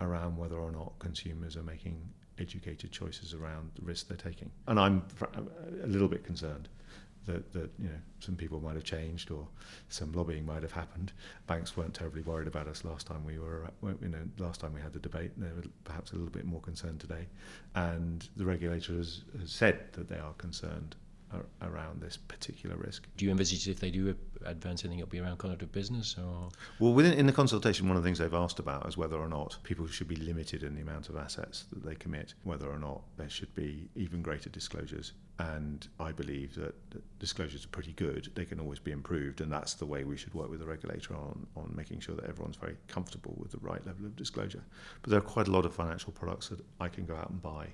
around 0.00 0.36
whether 0.36 0.56
or 0.56 0.70
not 0.70 0.92
consumers 0.98 1.56
are 1.56 1.62
making 1.62 2.00
educated 2.38 2.92
choices 2.92 3.34
around 3.34 3.70
the 3.74 3.82
risk 3.82 4.08
they're 4.08 4.16
taking. 4.16 4.50
And 4.68 4.78
I'm 4.78 5.02
a 5.82 5.86
little 5.86 6.08
bit 6.08 6.24
concerned 6.24 6.68
that, 7.28 7.52
that 7.52 7.70
you 7.78 7.88
know 7.88 8.00
some 8.20 8.34
people 8.34 8.60
might 8.60 8.74
have 8.74 8.84
changed 8.84 9.30
or 9.30 9.46
some 9.88 10.12
lobbying 10.12 10.44
might 10.44 10.62
have 10.62 10.72
happened. 10.72 11.12
Banks 11.46 11.76
weren't 11.76 11.94
terribly 11.94 12.22
worried 12.22 12.48
about 12.48 12.66
us 12.66 12.84
last 12.84 13.06
time 13.06 13.24
we 13.24 13.38
were 13.38 13.70
you 14.02 14.08
know 14.08 14.22
last 14.38 14.60
time 14.60 14.74
we 14.74 14.80
had 14.80 14.92
the 14.92 14.98
debate. 14.98 15.30
They 15.36 15.46
were 15.46 15.64
perhaps 15.84 16.12
a 16.12 16.16
little 16.16 16.30
bit 16.30 16.44
more 16.44 16.60
concerned 16.60 17.00
today, 17.00 17.26
and 17.74 18.28
the 18.36 18.44
regulator 18.44 18.94
has, 18.94 19.22
has 19.40 19.52
said 19.52 19.92
that 19.92 20.08
they 20.08 20.18
are 20.18 20.34
concerned 20.34 20.96
around 21.62 22.00
this 22.00 22.16
particular 22.16 22.76
risk. 22.76 23.06
Do 23.16 23.24
you 23.24 23.30
envisage 23.30 23.68
if 23.68 23.80
they 23.80 23.90
do 23.90 24.14
advance 24.44 24.84
anything, 24.84 25.00
it'll 25.00 25.10
be 25.10 25.20
around 25.20 25.38
conduct 25.38 25.62
of 25.62 25.72
business? 25.72 26.16
Or? 26.18 26.48
Well, 26.78 26.92
within 26.92 27.12
in 27.14 27.26
the 27.26 27.32
consultation, 27.32 27.88
one 27.88 27.96
of 27.96 28.02
the 28.02 28.06
things 28.06 28.18
they've 28.18 28.32
asked 28.32 28.58
about 28.58 28.86
is 28.86 28.96
whether 28.96 29.16
or 29.16 29.28
not 29.28 29.58
people 29.62 29.86
should 29.86 30.08
be 30.08 30.16
limited 30.16 30.62
in 30.62 30.74
the 30.74 30.80
amount 30.80 31.08
of 31.08 31.16
assets 31.16 31.64
that 31.70 31.84
they 31.84 31.94
commit, 31.94 32.34
whether 32.44 32.68
or 32.68 32.78
not 32.78 33.02
there 33.16 33.28
should 33.28 33.54
be 33.54 33.88
even 33.94 34.22
greater 34.22 34.48
disclosures. 34.48 35.12
And 35.38 35.86
I 36.00 36.10
believe 36.12 36.54
that, 36.56 36.74
that 36.90 37.18
disclosures 37.20 37.64
are 37.64 37.68
pretty 37.68 37.92
good. 37.92 38.30
They 38.34 38.44
can 38.44 38.58
always 38.58 38.80
be 38.80 38.90
improved, 38.90 39.40
and 39.40 39.52
that's 39.52 39.74
the 39.74 39.86
way 39.86 40.04
we 40.04 40.16
should 40.16 40.34
work 40.34 40.50
with 40.50 40.60
the 40.60 40.66
regulator 40.66 41.14
on, 41.14 41.46
on 41.56 41.72
making 41.76 42.00
sure 42.00 42.16
that 42.16 42.24
everyone's 42.24 42.56
very 42.56 42.76
comfortable 42.88 43.34
with 43.38 43.52
the 43.52 43.58
right 43.58 43.84
level 43.86 44.06
of 44.06 44.16
disclosure. 44.16 44.64
But 45.02 45.10
there 45.10 45.18
are 45.18 45.22
quite 45.22 45.46
a 45.46 45.52
lot 45.52 45.64
of 45.64 45.74
financial 45.74 46.12
products 46.12 46.48
that 46.48 46.60
I 46.80 46.88
can 46.88 47.04
go 47.04 47.14
out 47.14 47.30
and 47.30 47.40
buy 47.40 47.68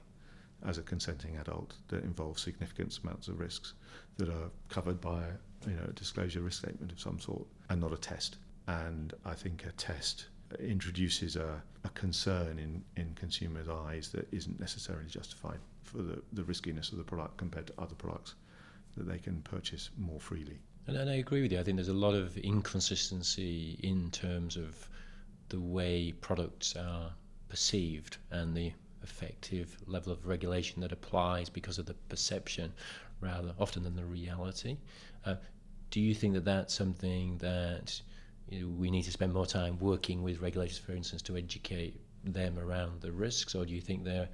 as 0.67 0.79
a 0.79 0.83
consenting 0.83 1.37
adult 1.37 1.75
that 1.89 2.05
involves 2.05 2.43
significant 2.43 2.99
amounts 3.03 3.29
of 3.29 3.39
risks 3.39 3.75
that 4.17 4.29
are 4.29 4.51
covered 4.69 5.01
by 5.01 5.23
you 5.67 5.75
know, 5.75 5.85
a 5.89 5.93
disclosure 5.93 6.41
risk 6.41 6.59
statement 6.61 6.93
of 6.93 7.01
some 7.01 7.19
sort 7.21 7.47
and 7.69 7.81
not 7.81 7.93
a 7.93 7.97
test. 7.97 8.37
And 8.67 9.13
I 9.25 9.35
think 9.35 9.65
a 9.67 9.73
test 9.73 10.27
introduces 10.59 11.37
a, 11.37 11.63
a 11.85 11.89
concern 11.91 12.59
in, 12.59 12.83
in 12.97 13.15
consumers' 13.15 13.69
eyes 13.69 14.09
that 14.11 14.33
isn't 14.33 14.61
necessarily 14.61 15.09
justified 15.09 15.59
for 15.83 15.99
the, 15.99 16.23
the 16.33 16.45
riskiness 16.45 16.93
of 16.93 16.99
the 16.99 17.05
product 17.05 17.37
compared 17.37 17.67
to 17.67 17.75
other 17.79 17.95
products 17.95 18.35
that 18.97 19.09
they 19.09 19.19
can 19.19 19.43
purchase 19.43 19.91
more 19.99 20.21
freely. 20.21 20.59
And, 20.87 20.97
and 20.97 21.11
I 21.11 21.15
agree 21.15 21.43
with 21.43 21.53
you. 21.53 21.61
I 21.61 21.63
think 21.63 21.77
there's 21.77 21.89
a 21.89 21.95
lot 21.95 22.15
of 22.15 22.37
inconsistency 22.39 23.79
in 23.83 24.11
terms 24.11 24.57
of 24.57 24.89
the 25.49 25.61
way 25.61 26.13
products 26.13 26.77
are 26.77 27.13
perceived 27.49 28.17
and 28.31 28.57
the 28.57 28.73
effective 29.05 29.77
level 29.87 30.13
of 30.13 30.27
regulation 30.27 30.81
that 30.81 30.91
applies 30.91 31.49
because 31.49 31.79
of 31.79 31.87
the 31.87 31.95
perception 32.09 32.73
rather 33.21 33.55
often 33.61 33.85
than 33.85 33.95
the 33.95 34.05
reality. 34.05 34.77
Uh, 35.25 35.37
do 35.91 36.01
you 36.01 36.15
think 36.15 36.35
that 36.35 36.45
that's 36.45 36.75
something 36.75 37.39
that 37.39 38.01
you 38.49 38.61
know, 38.61 38.69
we 38.69 38.91
need 38.91 39.03
to 39.03 39.13
spend 39.13 39.33
more 39.33 39.47
time 39.47 39.79
working 39.79 40.23
with 40.23 40.41
regulators, 40.41 40.79
for 40.79 40.93
instance, 40.93 41.23
to 41.23 41.37
educate 41.37 42.01
them 42.25 42.59
around 42.59 43.01
the 43.01 43.13
risks, 43.13 43.55
or 43.55 43.65
do 43.65 43.73
you 43.73 43.81
think 43.81 44.05
they're 44.05 44.29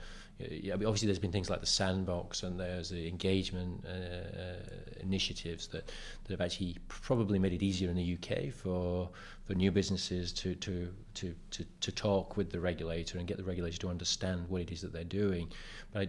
yeah, 0.51 0.75
obviously 0.75 1.07
there's 1.07 1.19
been 1.19 1.33
things 1.33 1.51
like 1.51 1.61
the 1.61 1.67
sandbox 1.67 2.43
and 2.43 2.59
there's 2.59 2.91
the 2.91 3.07
engagement 3.09 3.85
uh, 3.87 3.91
uh, 3.91 4.55
initiatives 5.01 5.67
that, 5.69 5.87
that 6.25 6.31
have 6.31 6.41
actually 6.41 6.77
probably 6.89 7.39
made 7.39 7.53
it 7.53 7.63
easier 7.63 7.91
in 7.91 7.97
the 7.97 8.17
UK 8.17 8.53
for 8.53 9.09
for 9.47 9.55
new 9.55 9.71
businesses 9.71 10.33
to 10.33 10.55
to, 10.57 10.93
to, 11.15 11.35
to, 11.51 11.65
to 11.81 11.93
talk 11.93 12.37
with 12.37 12.51
the 12.51 12.61
regulator 12.61 13.19
and 13.19 13.27
get 13.27 13.37
the 13.37 13.45
regulator 13.45 13.79
to 13.79 13.89
understand 13.89 14.49
what 14.49 14.63
it 14.63 14.71
is 14.71 14.81
that 14.81 14.93
they're 14.93 15.05
doing. 15.05 15.51
But 15.93 16.03
I, 16.03 16.09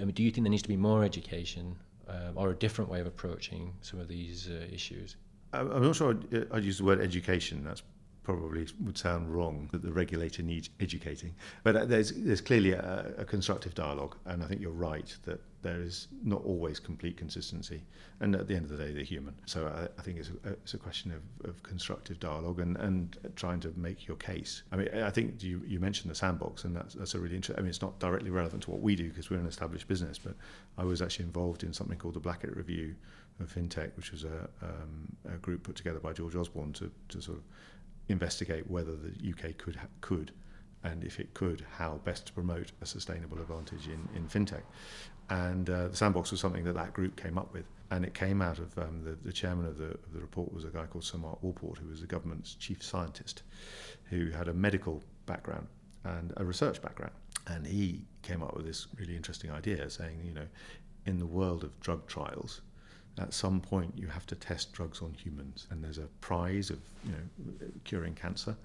I 0.00 0.04
mean, 0.04 0.14
do 0.14 0.22
you 0.22 0.30
think 0.30 0.44
there 0.44 0.50
needs 0.50 0.62
to 0.62 0.68
be 0.68 0.76
more 0.76 1.04
education 1.04 1.76
uh, 2.08 2.32
or 2.34 2.50
a 2.50 2.54
different 2.54 2.90
way 2.90 3.00
of 3.00 3.06
approaching 3.06 3.72
some 3.80 4.00
of 4.00 4.08
these 4.08 4.48
uh, 4.48 4.66
issues? 4.72 5.16
I'm 5.52 5.82
not 5.82 5.94
sure 5.94 6.10
I'd, 6.10 6.52
I'd 6.52 6.64
use 6.64 6.78
the 6.78 6.84
word 6.84 7.00
education. 7.00 7.62
That's 7.64 7.82
probably 8.24 8.66
would 8.80 8.98
sound 8.98 9.32
wrong 9.32 9.68
that 9.70 9.82
the 9.82 9.92
regulator 9.92 10.42
needs 10.42 10.70
educating. 10.80 11.34
But 11.62 11.76
uh, 11.76 11.84
there's, 11.84 12.12
there's 12.12 12.40
clearly 12.40 12.72
a, 12.72 13.12
a 13.18 13.24
constructive 13.24 13.74
dialogue, 13.74 14.16
and 14.24 14.42
I 14.42 14.46
think 14.46 14.60
you're 14.60 14.72
right 14.72 15.14
that 15.24 15.40
there 15.62 15.80
is 15.80 16.08
not 16.22 16.44
always 16.44 16.78
complete 16.78 17.16
consistency. 17.16 17.82
And 18.20 18.34
at 18.34 18.48
the 18.48 18.54
end 18.54 18.64
of 18.64 18.70
the 18.70 18.84
day, 18.84 18.92
they're 18.92 19.02
human. 19.02 19.34
So 19.46 19.66
I, 19.66 19.88
I 19.98 20.02
think 20.02 20.18
it's 20.18 20.30
a, 20.44 20.50
it's 20.50 20.74
a 20.74 20.78
question 20.78 21.12
of, 21.12 21.48
of 21.48 21.62
constructive 21.62 22.18
dialogue 22.18 22.60
and, 22.60 22.76
and 22.78 23.16
trying 23.36 23.60
to 23.60 23.72
make 23.76 24.06
your 24.06 24.16
case. 24.16 24.62
I 24.72 24.76
mean, 24.76 24.88
I 24.94 25.10
think 25.10 25.42
you, 25.42 25.62
you 25.66 25.78
mentioned 25.78 26.10
the 26.10 26.14
sandbox, 26.14 26.64
and 26.64 26.74
that's, 26.74 26.94
that's 26.94 27.14
a 27.14 27.20
really 27.20 27.36
interesting. 27.36 27.58
I 27.58 27.62
mean, 27.62 27.70
it's 27.70 27.82
not 27.82 27.98
directly 27.98 28.30
relevant 28.30 28.62
to 28.64 28.70
what 28.70 28.80
we 28.80 28.96
do 28.96 29.08
because 29.08 29.30
we're 29.30 29.38
an 29.38 29.46
established 29.46 29.86
business, 29.88 30.18
but 30.18 30.34
I 30.78 30.84
was 30.84 31.02
actually 31.02 31.26
involved 31.26 31.62
in 31.62 31.72
something 31.72 31.98
called 31.98 32.14
the 32.14 32.20
Blackett 32.20 32.56
Review 32.56 32.94
of 33.40 33.52
FinTech, 33.52 33.96
which 33.96 34.12
was 34.12 34.24
a, 34.24 34.48
um, 34.62 35.08
a 35.26 35.36
group 35.38 35.64
put 35.64 35.76
together 35.76 35.98
by 35.98 36.12
George 36.12 36.36
Osborne 36.36 36.72
to, 36.74 36.90
to 37.08 37.20
sort 37.20 37.38
of 37.38 37.44
investigate 38.08 38.70
whether 38.70 38.94
the 38.94 39.30
UK 39.30 39.56
could 39.56 39.78
could 40.00 40.32
and 40.84 41.02
if 41.02 41.18
it 41.18 41.32
could, 41.32 41.64
how 41.78 41.98
best 42.04 42.26
to 42.26 42.32
promote 42.32 42.72
a 42.82 42.86
sustainable 42.86 43.40
advantage 43.40 43.88
in, 43.88 44.06
in 44.14 44.28
fintech. 44.28 44.62
And 45.30 45.68
uh, 45.70 45.88
the 45.88 45.96
sandbox 45.96 46.30
was 46.30 46.40
something 46.40 46.64
that 46.64 46.74
that 46.74 46.92
group 46.92 47.16
came 47.16 47.38
up 47.38 47.52
with. 47.54 47.64
And 47.90 48.04
it 48.04 48.12
came 48.12 48.42
out 48.42 48.58
of 48.58 48.76
um, 48.78 49.02
the, 49.02 49.16
the 49.24 49.32
chairman 49.32 49.66
of 49.66 49.78
the, 49.78 49.92
of 49.92 50.12
the 50.12 50.20
report 50.20 50.52
was 50.52 50.64
a 50.64 50.68
guy 50.68 50.84
called 50.84 51.04
Sir 51.04 51.18
Mark 51.18 51.40
Walport, 51.42 51.78
who 51.78 51.88
was 51.88 52.02
the 52.02 52.06
government's 52.06 52.54
chief 52.54 52.82
scientist, 52.82 53.42
who 54.04 54.30
had 54.30 54.48
a 54.48 54.52
medical 54.52 55.02
background 55.24 55.66
and 56.04 56.34
a 56.36 56.44
research 56.44 56.82
background. 56.82 57.12
And 57.46 57.66
he 57.66 58.04
came 58.22 58.42
up 58.42 58.54
with 58.54 58.66
this 58.66 58.86
really 58.98 59.16
interesting 59.16 59.50
idea 59.50 59.88
saying, 59.88 60.20
you 60.24 60.34
know, 60.34 60.46
in 61.06 61.18
the 61.18 61.26
world 61.26 61.64
of 61.64 61.78
drug 61.80 62.06
trials, 62.06 62.60
at 63.18 63.32
some 63.32 63.60
point 63.60 63.92
you 63.96 64.06
have 64.06 64.26
to 64.26 64.34
test 64.34 64.72
drugs 64.72 65.00
on 65.00 65.14
humans 65.14 65.66
and 65.70 65.82
there's 65.82 65.98
a 65.98 66.08
prize 66.20 66.70
of 66.70 66.78
you 67.04 67.12
know 67.12 67.68
curing 67.84 68.14
cancer 68.14 68.56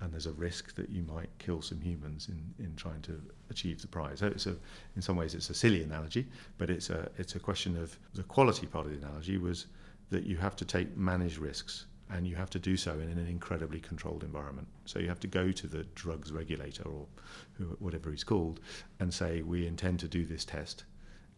and 0.00 0.12
there's 0.12 0.26
a 0.26 0.32
risk 0.32 0.74
that 0.76 0.88
you 0.90 1.02
might 1.02 1.28
kill 1.38 1.60
some 1.60 1.80
humans 1.80 2.28
in, 2.28 2.64
in 2.64 2.74
trying 2.76 3.02
to 3.02 3.20
achieve 3.50 3.80
the 3.80 3.88
prize. 3.88 4.22
So 4.36 4.54
in 4.94 5.02
some 5.02 5.16
ways 5.16 5.34
it's 5.34 5.50
a 5.50 5.54
silly 5.54 5.82
analogy, 5.82 6.26
but 6.56 6.70
it's 6.70 6.90
a, 6.90 7.10
it's 7.18 7.34
a 7.34 7.40
question 7.40 7.76
of 7.76 7.98
the 8.14 8.22
quality 8.22 8.66
part 8.66 8.86
of 8.86 8.92
the 8.92 8.98
analogy 9.04 9.38
was 9.38 9.66
that 10.10 10.24
you 10.24 10.36
have 10.36 10.56
to 10.56 10.64
take 10.64 10.96
manage 10.96 11.38
risks 11.38 11.86
and 12.10 12.26
you 12.26 12.36
have 12.36 12.48
to 12.50 12.58
do 12.58 12.76
so 12.76 12.92
in 12.92 13.10
an 13.10 13.26
incredibly 13.28 13.80
controlled 13.80 14.22
environment. 14.22 14.66
So 14.86 14.98
you 14.98 15.08
have 15.08 15.20
to 15.20 15.26
go 15.26 15.52
to 15.52 15.66
the 15.66 15.84
drugs 15.94 16.32
regulator 16.32 16.84
or 16.84 17.06
whatever 17.80 18.10
he's 18.10 18.24
called 18.24 18.60
and 19.00 19.12
say, 19.12 19.42
we 19.42 19.66
intend 19.66 20.00
to 20.00 20.08
do 20.08 20.24
this 20.24 20.44
test 20.44 20.84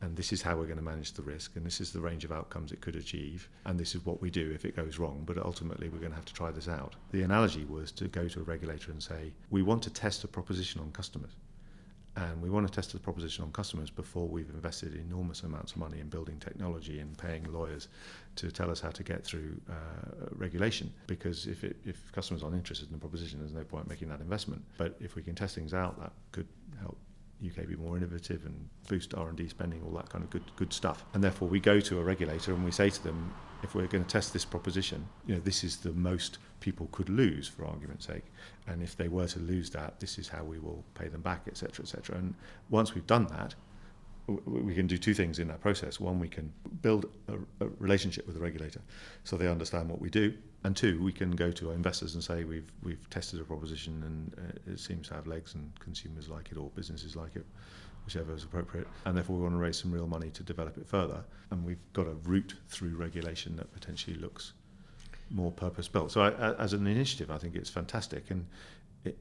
and 0.03 0.17
this 0.17 0.33
is 0.33 0.43
how 0.43 0.57
we're 0.57 0.65
going 0.65 0.77
to 0.77 0.83
manage 0.83 1.13
the 1.13 1.23
risk, 1.23 1.57
and 1.57 1.65
this 1.65 1.81
is 1.81 1.93
the 1.93 2.01
range 2.01 2.25
of 2.25 2.33
outcomes 2.33 2.73
it 2.73 2.81
could 2.81 2.97
achieve, 2.97 3.49
and 3.67 3.79
this 3.79 3.95
is 3.95 4.05
what 4.05 4.21
we 4.23 4.31
do 4.31 4.51
if 4.53 4.65
it 4.65 4.75
goes 4.77 4.99
wrong, 4.99 5.23
but 5.27 5.37
ultimately 5.39 5.89
we're 5.89 5.99
going 5.99 6.13
to 6.13 6.17
have 6.17 6.25
to 6.25 6.35
try 6.35 6.51
this 6.51 6.69
out. 6.69 6.95
The 7.13 7.23
analogy 7.23 7.65
was 7.65 7.93
to 7.93 8.09
go 8.09 8.27
to 8.29 8.41
a 8.41 8.43
regulator 8.43 8.91
and 8.93 9.03
say, 9.03 9.33
we 9.51 9.63
want 9.63 9.83
to 9.83 9.91
test 9.91 10.25
a 10.25 10.29
proposition 10.29 10.81
on 10.81 10.91
customers. 10.93 11.33
And 12.17 12.43
we 12.43 12.51
want 12.51 12.67
to 12.67 12.73
test 12.73 12.93
the 12.93 12.99
proposition 12.99 13.45
on 13.45 13.53
customers 13.53 13.89
before 13.89 14.27
we've 14.27 14.51
invested 14.51 14.95
enormous 14.97 15.45
amounts 15.45 15.73
of 15.73 15.79
money 15.79 16.01
in 16.01 16.09
building 16.09 16.39
technology 16.41 16.99
and 16.99 17.17
paying 17.17 17.45
lawyers 17.53 17.87
to 18.35 18.51
tell 18.51 18.69
us 18.69 18.81
how 18.81 18.91
to 18.91 19.05
get 19.05 19.25
through 19.25 19.61
uh, 19.71 20.27
regulation. 20.33 20.93
Because 21.07 21.47
if, 21.47 21.63
it, 21.63 21.77
if 21.85 22.11
customers 22.11 22.43
aren't 22.43 22.57
interested 22.57 22.89
in 22.89 22.93
the 22.93 22.99
proposition, 22.99 23.39
there's 23.39 23.53
no 23.53 23.63
point 23.63 23.89
making 23.89 24.09
that 24.09 24.21
investment. 24.21 24.63
But 24.77 24.97
if 25.01 25.15
we 25.15 25.23
can 25.23 25.37
test 25.37 25.55
things 25.55 25.73
out, 25.73 26.01
that 26.01 26.13
could 26.33 26.49
help 26.81 26.99
UK 27.45 27.67
be 27.67 27.77
more 27.77 27.97
innovative 27.97 28.45
and 28.45 28.69
boost 28.89 29.15
R&D 29.15 29.49
spending, 29.49 29.83
all 29.83 29.93
that 29.93 30.09
kind 30.09 30.23
of 30.23 30.31
good 30.31 30.45
good 30.57 30.73
stuff. 30.73 31.05
And 31.15 31.25
therefore, 31.25 31.49
we 31.49 31.61
go 31.61 31.81
to 31.81 31.99
a 31.99 32.03
regulator 32.03 32.53
and 32.53 32.65
we 32.65 32.71
say 32.71 32.91
to 32.91 33.03
them, 33.03 33.33
if 33.63 33.75
we're 33.75 33.87
going 33.87 34.05
to 34.05 34.11
test 34.11 34.33
this 34.33 34.45
proposition, 34.45 35.07
you 35.27 35.35
know, 35.35 35.41
this 35.41 35.65
is 35.65 35.79
the 35.79 35.93
most 35.93 36.39
people 36.61 36.89
could 36.93 37.09
lose, 37.09 37.49
for 37.49 37.67
argument's 37.67 38.07
sake. 38.07 38.25
And 38.67 38.83
if 38.83 38.97
they 38.97 39.09
were 39.09 39.27
to 39.29 39.39
lose 39.39 39.71
that, 39.71 40.01
this 40.01 40.19
is 40.19 40.29
how 40.29 40.45
we 40.45 40.59
will 40.59 40.85
pay 40.95 41.09
them 41.09 41.21
back, 41.21 41.43
etc., 41.47 41.85
etc. 41.85 42.17
And 42.17 42.35
once 42.69 42.95
we've 42.95 43.07
done 43.07 43.27
that, 43.29 43.55
we 44.45 44.75
can 44.75 44.87
do 44.87 44.99
two 44.99 45.15
things 45.15 45.39
in 45.39 45.49
that 45.49 45.61
process. 45.61 45.99
One, 45.99 46.19
we 46.19 46.29
can 46.29 46.53
build 46.83 47.07
a, 47.29 47.65
a, 47.65 47.69
relationship 47.79 48.27
with 48.27 48.37
the 48.37 48.41
regulator 48.41 48.81
so 49.25 49.37
they 49.37 49.49
understand 49.49 49.89
what 49.89 50.01
we 50.01 50.11
do. 50.11 50.35
And 50.65 50.77
two, 50.77 51.03
we 51.03 51.13
can 51.13 51.31
go 51.31 51.51
to 51.53 51.71
our 51.71 51.75
investors 51.75 52.15
and 52.15 52.23
say 52.23 52.45
we've, 52.45 52.71
we've 52.83 53.09
tested 53.11 53.41
a 53.41 53.45
proposition 53.45 54.03
and 54.05 54.35
uh, 54.39 54.73
it 54.73 54.81
seems 54.81 55.09
to 55.09 55.15
have 55.15 55.27
legs 55.27 55.55
and 55.55 55.73
consumers 55.81 56.29
like 56.29 56.51
it 56.53 56.59
or 56.59 56.71
businesses 56.75 57.17
like 57.17 57.37
it, 57.37 57.47
whichever 58.05 58.35
is 58.35 58.45
appropriate. 58.45 58.87
And 59.05 59.17
therefore, 59.17 59.37
we 59.37 59.43
want 59.43 59.55
to 59.55 59.59
raise 59.59 59.79
some 59.79 59.93
real 59.93 60.07
money 60.07 60.31
to 60.31 60.43
develop 60.43 60.77
it 60.77 60.87
further. 60.87 61.25
And 61.51 61.65
we've 61.65 61.83
got 61.93 62.07
a 62.07 62.15
route 62.25 62.55
through 62.69 62.97
regulation 62.97 63.57
that 63.57 63.73
potentially 63.73 64.17
looks 64.17 64.53
more 65.31 65.53
purpose 65.53 65.89
built. 65.89 66.11
So, 66.11 66.23
I, 66.23 66.63
as 66.63 66.73
an 66.73 66.87
initiative, 66.87 67.31
I 67.31 67.39
think 67.39 67.55
it's 67.57 67.71
fantastic. 67.71 68.31
And 68.31 68.47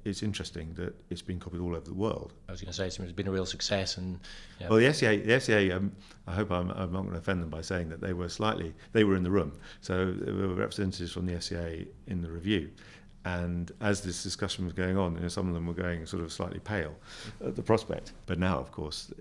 it's 0.04 0.24
interesting 0.24 0.74
that 0.76 0.94
it's 1.10 1.22
been 1.22 1.40
copied 1.40 1.62
all 1.62 1.76
over 1.76 1.86
the 1.86 1.94
world. 1.94 2.34
I 2.48 2.52
was 2.52 2.62
going 2.62 2.72
to 2.72 2.78
say 2.78 2.88
it's 2.88 2.98
been 3.14 3.28
a 3.28 3.32
real 3.32 3.46
success, 3.46 3.98
and 3.98 4.20
yeah. 4.60 4.68
well, 4.68 4.80
the 4.80 4.94
SCA, 4.94 5.18
the 5.18 5.34
FCA, 5.34 5.76
um, 5.76 5.92
I 6.28 6.34
hope 6.34 6.52
I'm, 6.52 6.70
I'm, 6.72 6.92
not 6.92 7.02
going 7.02 7.14
to 7.14 7.20
offend 7.20 7.42
them 7.42 7.50
by 7.50 7.62
saying 7.62 7.90
that 7.90 8.02
they 8.02 8.14
were 8.14 8.28
slightly, 8.28 8.74
they 8.92 9.04
were 9.06 9.16
in 9.16 9.24
the 9.24 9.32
room, 9.32 9.54
so 9.82 10.12
there 10.12 10.34
were 10.34 10.54
representatives 10.54 11.14
from 11.14 11.26
the 11.26 11.40
SCA 11.40 11.86
in 12.08 12.22
the 12.22 12.30
review, 12.30 12.70
and 13.26 13.72
as 13.82 14.02
this 14.02 14.24
discussion 14.24 14.66
was 14.66 14.74
going 14.74 14.98
on, 14.98 15.16
you 15.16 15.22
know, 15.22 15.28
some 15.28 15.48
of 15.48 15.54
them 15.54 15.66
were 15.66 15.74
going 15.74 16.06
sort 16.06 16.24
of 16.24 16.32
slightly 16.32 16.60
pale 16.60 16.96
at 17.46 17.56
the 17.56 17.62
prospect. 17.62 18.14
But 18.26 18.40
now, 18.40 18.58
of 18.58 18.72
course, 18.72 19.12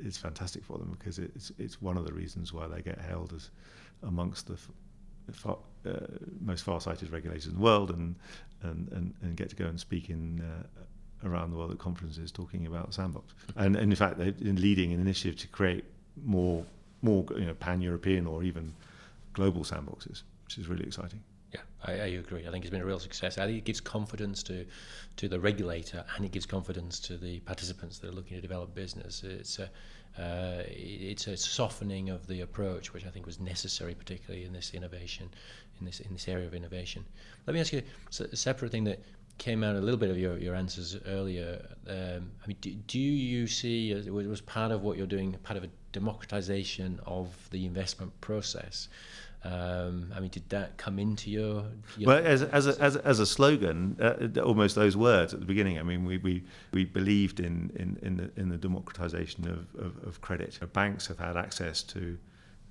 it's 0.00 0.18
fantastic 0.18 0.62
for 0.64 0.78
them 0.78 0.94
because 0.98 1.18
it's 1.18 1.50
it's 1.58 1.80
one 1.80 1.96
of 1.96 2.04
the 2.06 2.12
reasons 2.12 2.52
why 2.52 2.66
they 2.66 2.82
get 2.82 3.00
hailed 3.00 3.32
as 3.34 3.50
amongst 4.02 4.48
the 4.48 4.58
far, 5.32 5.58
uh, 5.86 5.92
most 6.40 6.62
far-sighted 6.62 7.10
regulators 7.10 7.46
in 7.46 7.54
the 7.54 7.60
world, 7.60 7.90
and 7.90 8.14
and, 8.62 8.88
and, 8.92 9.14
and 9.22 9.36
get 9.36 9.50
to 9.50 9.56
go 9.56 9.66
and 9.66 9.78
speak 9.78 10.10
in 10.10 10.40
uh, 10.40 11.28
around 11.28 11.50
the 11.50 11.56
world 11.56 11.70
at 11.70 11.78
conferences 11.78 12.32
talking 12.32 12.66
about 12.66 12.92
sandbox. 12.94 13.34
And, 13.56 13.76
and 13.76 13.92
in 13.92 13.96
fact, 13.96 14.18
they're 14.18 14.34
leading 14.40 14.92
an 14.92 15.00
initiative 15.00 15.38
to 15.40 15.48
create 15.48 15.84
more 16.24 16.64
more 17.02 17.24
you 17.36 17.44
know, 17.44 17.54
pan-European 17.54 18.26
or 18.26 18.42
even 18.42 18.72
global 19.34 19.62
sandboxes, 19.62 20.22
which 20.44 20.58
is 20.58 20.66
really 20.66 20.84
exciting. 20.84 21.22
Yeah, 21.52 21.60
I, 21.84 21.92
I, 21.92 22.06
agree. 22.06 22.46
I 22.46 22.50
think 22.50 22.64
it's 22.64 22.70
been 22.70 22.80
a 22.80 22.86
real 22.86 22.98
success. 22.98 23.38
I 23.38 23.46
think 23.46 23.58
it 23.58 23.64
gives 23.64 23.80
confidence 23.80 24.42
to 24.44 24.64
to 25.16 25.28
the 25.28 25.38
regulator 25.38 26.04
and 26.14 26.24
it 26.24 26.32
gives 26.32 26.46
confidence 26.46 26.98
to 27.00 27.16
the 27.16 27.40
participants 27.40 27.98
that 27.98 28.08
are 28.08 28.12
looking 28.12 28.36
to 28.36 28.40
develop 28.40 28.74
business. 28.74 29.22
It's 29.22 29.58
a 29.58 29.70
uh, 30.18 30.62
it's 30.66 31.26
a 31.26 31.36
softening 31.36 32.10
of 32.10 32.26
the 32.26 32.40
approach, 32.40 32.92
which 32.92 33.04
I 33.04 33.10
think 33.10 33.26
was 33.26 33.38
necessary, 33.38 33.94
particularly 33.94 34.44
in 34.44 34.52
this 34.52 34.72
innovation, 34.72 35.28
in 35.78 35.86
this 35.86 36.00
in 36.00 36.12
this 36.12 36.28
area 36.28 36.46
of 36.46 36.54
innovation. 36.54 37.04
Let 37.46 37.54
me 37.54 37.60
ask 37.60 37.72
you 37.72 37.82
a 38.32 38.36
separate 38.36 38.72
thing 38.72 38.84
that 38.84 39.00
came 39.38 39.62
out 39.62 39.76
a 39.76 39.80
little 39.80 39.98
bit 39.98 40.10
of 40.10 40.18
your, 40.18 40.38
your 40.38 40.54
answers 40.54 40.96
earlier. 41.06 41.62
Um, 41.86 42.30
I 42.42 42.46
mean, 42.46 42.56
do, 42.60 42.70
do 42.86 42.98
you 42.98 43.46
see 43.46 43.92
it 43.92 44.10
was 44.10 44.40
part 44.40 44.72
of 44.72 44.82
what 44.82 44.96
you're 44.96 45.06
doing 45.06 45.32
part 45.42 45.58
of 45.58 45.64
a 45.64 45.68
democratization 45.92 47.00
of 47.04 47.48
the 47.50 47.66
investment 47.66 48.18
process? 48.20 48.88
Um, 49.44 50.12
I 50.14 50.20
mean, 50.20 50.30
did 50.30 50.48
that 50.48 50.76
come 50.76 50.98
into 50.98 51.30
your? 51.30 51.66
your 51.96 52.08
well, 52.08 52.24
as 52.24 52.42
as 52.42 52.66
a, 52.66 52.80
as 52.80 52.96
a, 52.96 53.06
as 53.06 53.20
a 53.20 53.26
slogan, 53.26 53.96
uh, 54.00 54.40
almost 54.40 54.74
those 54.74 54.96
words 54.96 55.34
at 55.34 55.40
the 55.40 55.46
beginning. 55.46 55.78
I 55.78 55.82
mean, 55.82 56.04
we 56.04 56.18
we, 56.18 56.42
we 56.72 56.84
believed 56.84 57.40
in 57.40 57.70
in 57.76 57.98
in 58.02 58.16
the, 58.16 58.30
in 58.40 58.48
the 58.48 58.56
democratization 58.56 59.46
of, 59.48 59.66
of, 59.80 60.02
of 60.06 60.20
credit. 60.20 60.58
Banks 60.72 61.06
have 61.06 61.18
had 61.18 61.36
access 61.36 61.82
to 61.84 62.18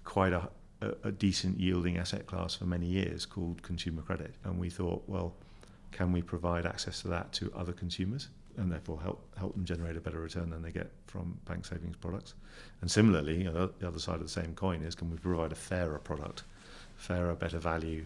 quite 0.04 0.34
a, 0.34 0.50
a, 0.82 0.92
a 1.06 1.12
decent 1.12 1.60
yielding 1.60 1.98
asset 1.98 2.26
class 2.28 2.56
for 2.56 2.66
many 2.66 2.88
years 2.88 3.26
called 3.26 3.62
consumer 3.62 4.02
credit, 4.02 4.36
and 4.44 4.60
we 4.60 4.70
thought, 4.70 5.04
well, 5.08 5.34
can 5.92 6.12
we 6.12 6.22
provide 6.22 6.66
access 6.66 7.02
to 7.02 7.08
that 7.08 7.32
to 7.34 7.52
other 7.56 7.74
consumers? 7.74 8.30
and 8.58 8.72
therefore 8.72 9.00
help 9.02 9.22
help 9.38 9.54
them 9.54 9.66
generate 9.66 9.98
a 9.98 10.00
better 10.00 10.20
return 10.20 10.50
than 10.50 10.62
they 10.62 10.72
get 10.72 10.92
from 11.08 11.38
bank 11.46 11.66
savings 11.66 11.96
products. 11.98 12.36
And 12.82 12.90
similarly, 12.90 13.38
you 13.38 13.52
know, 13.52 13.70
the 13.80 13.88
other 13.88 14.00
side 14.00 14.16
of 14.16 14.24
the 14.24 14.30
same 14.30 14.54
coin 14.56 14.82
is 14.82 14.96
can 14.96 15.10
we 15.12 15.18
provide 15.18 15.52
a 15.52 15.56
fairer 15.56 16.00
product 16.00 16.44
fairer, 16.96 17.36
better 17.36 17.60
value, 17.60 18.06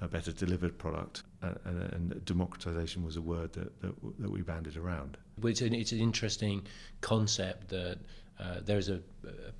a 0.00 0.08
better 0.08 0.32
delivered 0.32 0.78
product. 0.78 1.22
And, 1.42 1.92
and, 1.92 2.24
democratization 2.24 3.04
was 3.04 3.16
a 3.16 3.20
word 3.20 3.52
that, 3.52 3.80
that, 3.82 3.94
that 4.18 4.30
we 4.30 4.42
banded 4.42 4.76
around. 4.76 5.18
It's 5.42 5.60
an, 5.60 5.74
it's 5.74 5.92
an 5.92 6.00
interesting 6.00 6.66
concept 7.00 7.68
that 7.68 7.98
uh, 8.40 8.60
there's 8.64 8.88
a, 8.88 9.00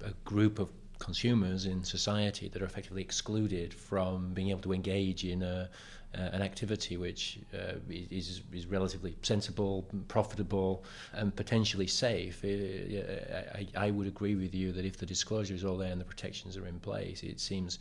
a, 0.02 0.12
group 0.24 0.58
of 0.58 0.70
consumers 0.98 1.66
in 1.66 1.84
society 1.84 2.48
that 2.48 2.62
are 2.62 2.64
effectively 2.64 3.02
excluded 3.02 3.74
from 3.74 4.32
being 4.32 4.50
able 4.50 4.62
to 4.62 4.72
engage 4.72 5.24
in 5.24 5.42
a, 5.42 5.68
uh, 6.16 6.20
an 6.32 6.42
activity 6.42 6.96
which 6.96 7.38
uh, 7.52 7.74
is, 7.88 8.42
is 8.52 8.66
relatively 8.66 9.16
sensible, 9.22 9.87
profitable, 10.08 10.84
and 11.12 11.34
potentially 11.34 11.87
safe. 11.87 12.44
Uh, 12.44 13.58
I, 13.58 13.66
I 13.76 13.90
would 13.90 14.06
agree 14.06 14.34
with 14.37 14.54
you 14.54 14.72
that 14.72 14.84
if 14.84 14.96
the 14.96 15.06
disclosure 15.06 15.54
is 15.54 15.64
all 15.64 15.76
there 15.76 15.90
and 15.90 16.00
the 16.00 16.04
protections 16.04 16.56
are 16.56 16.66
in 16.66 16.78
place, 16.80 17.22
it 17.22 17.40
seems 17.40 17.78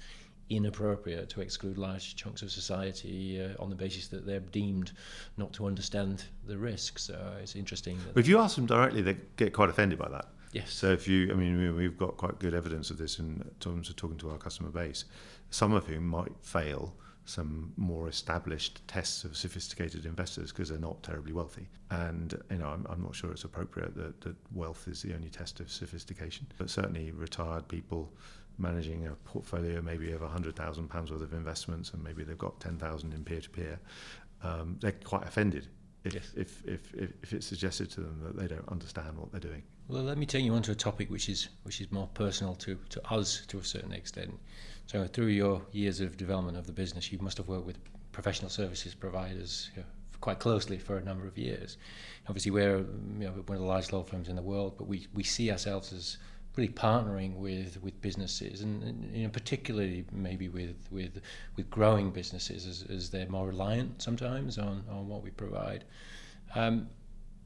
inappropriate 0.55 1.29
to 1.29 1.41
exclude 1.41 1.77
large 1.77 2.15
chunks 2.15 2.41
of 2.41 2.51
society 2.51 3.41
uh, 3.41 3.61
on 3.61 3.69
the 3.69 3.75
basis 3.75 4.07
that 4.07 4.25
they're 4.25 4.39
deemed 4.39 4.91
not 5.37 5.53
to 5.53 5.65
understand 5.65 6.25
the 6.47 6.57
risks. 6.57 7.03
So 7.03 7.33
it's 7.41 7.55
interesting. 7.55 7.97
if 8.15 8.27
you 8.27 8.39
ask 8.39 8.55
them 8.55 8.65
directly, 8.65 9.01
they 9.01 9.17
get 9.37 9.53
quite 9.53 9.69
offended 9.69 9.99
by 9.99 10.09
that. 10.09 10.27
Yes. 10.53 10.71
So 10.71 10.91
if 10.91 11.07
you, 11.07 11.31
I 11.31 11.33
mean, 11.33 11.75
we've 11.75 11.97
got 11.97 12.17
quite 12.17 12.37
good 12.39 12.53
evidence 12.53 12.91
of 12.91 12.97
this 12.97 13.17
in 13.17 13.43
terms 13.59 13.89
of 13.89 13.95
talking 13.95 14.17
to 14.17 14.29
our 14.29 14.37
customer 14.37 14.69
base, 14.69 15.05
some 15.49 15.73
of 15.73 15.87
whom 15.87 16.07
might 16.07 16.31
fail 16.41 16.93
some 17.25 17.71
more 17.77 18.09
established 18.09 18.85
tests 18.87 19.23
of 19.23 19.37
sophisticated 19.37 20.05
investors 20.05 20.51
because 20.51 20.69
they're 20.69 20.77
not 20.77 21.01
terribly 21.03 21.31
wealthy. 21.31 21.67
And 21.89 22.37
you 22.51 22.57
know, 22.57 22.67
I'm, 22.67 22.85
I'm 22.89 23.01
not 23.01 23.15
sure 23.15 23.31
it's 23.31 23.45
appropriate 23.45 23.95
that, 23.95 24.21
that 24.21 24.35
wealth 24.53 24.87
is 24.87 25.01
the 25.01 25.13
only 25.13 25.29
test 25.29 25.59
of 25.59 25.71
sophistication. 25.71 26.47
But 26.57 26.69
certainly, 26.69 27.11
retired 27.11 27.67
people 27.67 28.11
managing 28.57 29.07
a 29.07 29.11
portfolio 29.11 29.81
maybe 29.81 30.11
of 30.11 30.21
£100,000 30.21 30.93
worth 30.93 31.11
of 31.11 31.33
investments 31.33 31.91
and 31.93 32.03
maybe 32.03 32.23
they've 32.23 32.37
got 32.37 32.59
10,000 32.59 33.13
in 33.13 33.23
peer-to-peer, 33.23 33.79
um, 34.43 34.77
they're 34.81 34.91
quite 34.91 35.23
offended 35.23 35.67
if, 36.03 36.13
yes. 36.13 36.31
if, 36.35 36.65
if, 36.65 36.93
if, 36.93 37.13
if 37.23 37.33
it's 37.33 37.47
suggested 37.47 37.89
to 37.91 38.01
them 38.01 38.19
that 38.23 38.37
they 38.37 38.47
don't 38.47 38.67
understand 38.69 39.17
what 39.17 39.31
they're 39.31 39.39
doing. 39.39 39.63
Well, 39.87 40.03
let 40.03 40.17
me 40.17 40.25
take 40.25 40.43
you 40.43 40.53
on 40.53 40.61
to 40.63 40.71
a 40.71 40.75
topic 40.75 41.09
which 41.09 41.29
is, 41.29 41.49
which 41.63 41.81
is 41.81 41.91
more 41.91 42.07
personal 42.13 42.55
to, 42.55 42.77
to 42.89 43.13
us 43.13 43.45
to 43.47 43.59
a 43.59 43.63
certain 43.63 43.93
extent. 43.93 44.37
So 44.85 45.05
through 45.07 45.27
your 45.27 45.61
years 45.71 45.99
of 46.01 46.17
development 46.17 46.57
of 46.57 46.67
the 46.67 46.73
business, 46.73 47.11
you 47.11 47.19
must 47.19 47.37
have 47.37 47.47
worked 47.47 47.65
with 47.65 47.77
professional 48.11 48.49
services 48.49 48.93
providers 48.93 49.71
you 49.75 49.81
know, 49.81 49.87
quite 50.19 50.39
closely 50.39 50.77
for 50.77 50.97
a 50.97 51.03
number 51.03 51.27
of 51.27 51.37
years. 51.37 51.77
Obviously, 52.27 52.51
we're 52.51 52.77
you 52.77 53.25
know, 53.25 53.31
one 53.31 53.57
of 53.57 53.61
the 53.61 53.67
largest 53.67 53.91
law 53.91 54.03
firms 54.03 54.29
in 54.29 54.35
the 54.35 54.41
world, 54.41 54.75
but 54.77 54.87
we, 54.87 55.07
we 55.13 55.23
see 55.23 55.51
ourselves 55.51 55.91
as 55.91 56.17
really 56.55 56.71
partnering 56.71 57.35
with, 57.37 57.81
with 57.81 57.99
businesses 58.01 58.61
and, 58.61 58.83
and 58.83 59.15
you 59.15 59.23
know, 59.23 59.29
particularly 59.29 60.05
maybe 60.11 60.49
with, 60.49 60.75
with, 60.91 61.21
with 61.55 61.69
growing 61.69 62.11
businesses 62.11 62.67
as, 62.67 62.85
as 62.89 63.09
they're 63.09 63.29
more 63.29 63.47
reliant 63.47 64.01
sometimes 64.01 64.57
on, 64.57 64.83
on 64.89 65.07
what 65.07 65.23
we 65.23 65.31
provide. 65.31 65.83
Um, 66.55 66.87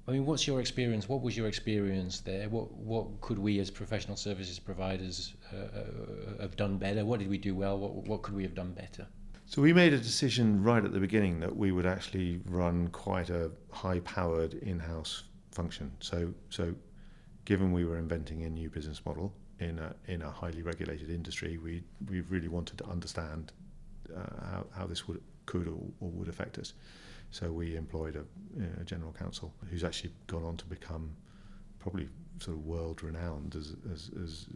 I 0.07 0.11
mean, 0.11 0.25
what's 0.25 0.47
your 0.47 0.61
experience? 0.61 1.09
What 1.09 1.21
was 1.21 1.35
your 1.35 1.47
experience 1.47 2.21
there? 2.21 2.47
What 2.47 2.71
what 2.71 3.19
could 3.19 3.37
we 3.37 3.59
as 3.59 3.69
professional 3.69 4.15
services 4.15 4.57
providers 4.57 5.33
uh, 5.53 5.57
uh, 5.57 6.41
have 6.41 6.55
done 6.55 6.77
better? 6.77 7.03
What 7.03 7.19
did 7.19 7.29
we 7.29 7.37
do 7.37 7.53
well? 7.53 7.77
What 7.77 8.07
what 8.07 8.21
could 8.21 8.33
we 8.33 8.43
have 8.43 8.55
done 8.55 8.71
better? 8.71 9.05
So 9.45 9.61
we 9.61 9.73
made 9.73 9.91
a 9.93 9.97
decision 9.97 10.63
right 10.63 10.83
at 10.83 10.93
the 10.93 10.99
beginning 10.99 11.41
that 11.41 11.55
we 11.55 11.71
would 11.73 11.85
actually 11.85 12.41
run 12.45 12.87
quite 12.89 13.29
a 13.29 13.49
high-powered 13.71 14.55
in-house 14.55 15.23
function. 15.51 15.91
So 15.99 16.33
so 16.49 16.73
given 17.47 17.71
we 17.71 17.85
were 17.85 17.97
inventing 17.97 18.43
a 18.43 18.49
new 18.49 18.69
business 18.69 19.05
model 19.05 19.31
in 19.59 19.79
a 19.79 19.95
in 20.11 20.21
a 20.21 20.29
highly 20.29 20.61
regulated 20.61 21.09
industry, 21.09 21.57
we 21.57 21.81
we 22.09 22.19
really 22.19 22.49
wanted 22.49 22.77
to 22.77 22.85
understand 22.85 23.53
uh, 24.13 24.19
how 24.51 24.65
how 24.77 24.85
this 24.85 25.07
would 25.07 25.21
could 25.45 25.65
or, 25.65 25.79
or 26.01 26.09
would 26.09 26.27
affect 26.27 26.57
us. 26.57 26.73
So 27.31 27.53
we 27.53 27.77
employed 27.77 28.17
a, 28.17 28.81
a 28.81 28.83
general 28.83 29.13
counsel 29.13 29.53
who's 29.69 29.85
actually 29.85 30.11
gone 30.27 30.43
on 30.43 30.57
to 30.57 30.65
become 30.65 31.15
probably 31.79 32.09
sort 32.39 32.57
of 32.57 32.65
world 32.65 33.01
renowned 33.01 33.55
as, 33.55 33.75
as, 33.93 34.11
as 34.23 34.47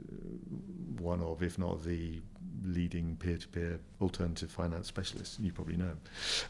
one 0.99 1.21
of, 1.21 1.41
if 1.43 1.57
not 1.57 1.83
the 1.83 2.21
leading 2.63 3.15
peer 3.17 3.37
to 3.37 3.47
peer 3.47 3.79
alternative 4.01 4.51
finance 4.51 4.87
specialist. 4.87 5.39
You 5.39 5.53
probably 5.53 5.77
know. 5.77 5.95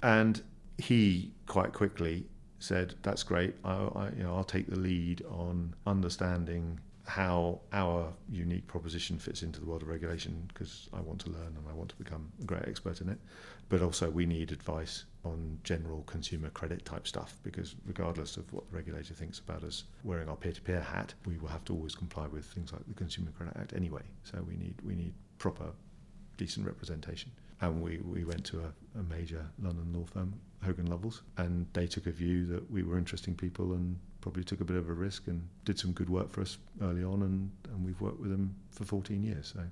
And 0.02 0.42
he 0.78 1.32
quite 1.46 1.74
quickly 1.74 2.26
said, 2.62 2.96
That's 3.02 3.24
great. 3.24 3.56
I, 3.64 3.74
I, 3.74 4.10
you 4.18 4.24
know, 4.24 4.36
I'll 4.36 4.44
take 4.44 4.68
the 4.68 4.80
lead 4.80 5.24
on 5.30 5.74
understanding 5.86 6.80
how 7.06 7.60
our 7.74 8.14
unique 8.30 8.68
proposition 8.68 9.18
fits 9.18 9.42
into 9.42 9.60
the 9.60 9.66
world 9.66 9.82
of 9.82 9.88
regulation 9.88 10.48
because 10.48 10.88
I 10.94 11.02
want 11.02 11.20
to 11.22 11.30
learn 11.30 11.58
and 11.58 11.68
I 11.70 11.74
want 11.74 11.90
to 11.90 11.96
become 11.96 12.32
a 12.42 12.46
great 12.46 12.68
expert 12.68 13.02
in 13.02 13.10
it. 13.10 13.18
But 13.70 13.82
also, 13.82 14.10
we 14.10 14.26
need 14.26 14.52
advice 14.52 15.06
on 15.24 15.60
general 15.64 16.04
consumer 16.04 16.50
credit 16.50 16.86
type 16.86 17.08
stuff 17.08 17.38
because, 17.44 17.76
regardless 17.86 18.38
of 18.38 18.52
what 18.54 18.70
the 18.70 18.76
regulator 18.76 19.14
thinks 19.14 19.40
about 19.40 19.64
us 19.64 19.86
wearing 20.04 20.30
our 20.30 20.36
peer 20.36 20.52
to 20.52 20.62
peer 20.62 20.82
hat, 20.82 21.14
we 21.26 21.38
will 21.38 21.48
have 21.48 21.64
to 21.66 21.74
always 21.74 21.96
comply 21.96 22.28
with 22.28 22.46
things 22.46 22.72
like 22.72 22.86
the 22.88 22.94
Consumer 22.94 23.32
Credit 23.32 23.56
Act 23.58 23.74
anyway. 23.74 24.04
So, 24.24 24.44
we 24.48 24.56
need, 24.56 24.76
we 24.84 24.94
need 24.94 25.14
proper, 25.38 25.72
decent 26.38 26.66
representation. 26.66 27.32
And 27.62 27.82
we, 27.82 28.00
we 28.00 28.24
went 28.24 28.44
to 28.46 28.60
a, 28.60 29.00
a 29.00 29.04
major 29.04 29.46
London 29.62 29.94
law 29.94 30.06
firm, 30.06 30.34
Hogan 30.64 30.88
Lovells, 30.88 31.22
and 31.38 31.68
they 31.74 31.88
took 31.88 32.08
a 32.08 32.12
view 32.12 32.46
that 32.48 32.70
we 32.72 32.84
were 32.84 32.98
interesting 32.98 33.36
people 33.36 33.74
and 33.74 33.98
probably 34.20 34.44
took 34.44 34.62
a 34.62 34.66
bit 34.66 34.78
of 34.78 34.90
a 34.90 34.94
risk 34.94 35.28
and 35.28 35.48
did 35.66 35.78
some 35.78 35.92
good 35.92 36.10
work 36.10 36.30
for 36.30 36.42
us 36.42 36.58
early 36.82 37.04
on, 37.04 37.22
and, 37.24 37.52
and 37.72 37.86
we've 37.86 38.00
worked 38.02 38.20
with 38.20 38.32
them 38.32 38.56
for 38.72 38.84
14 38.86 39.22
years. 39.24 39.54
So 39.56 39.64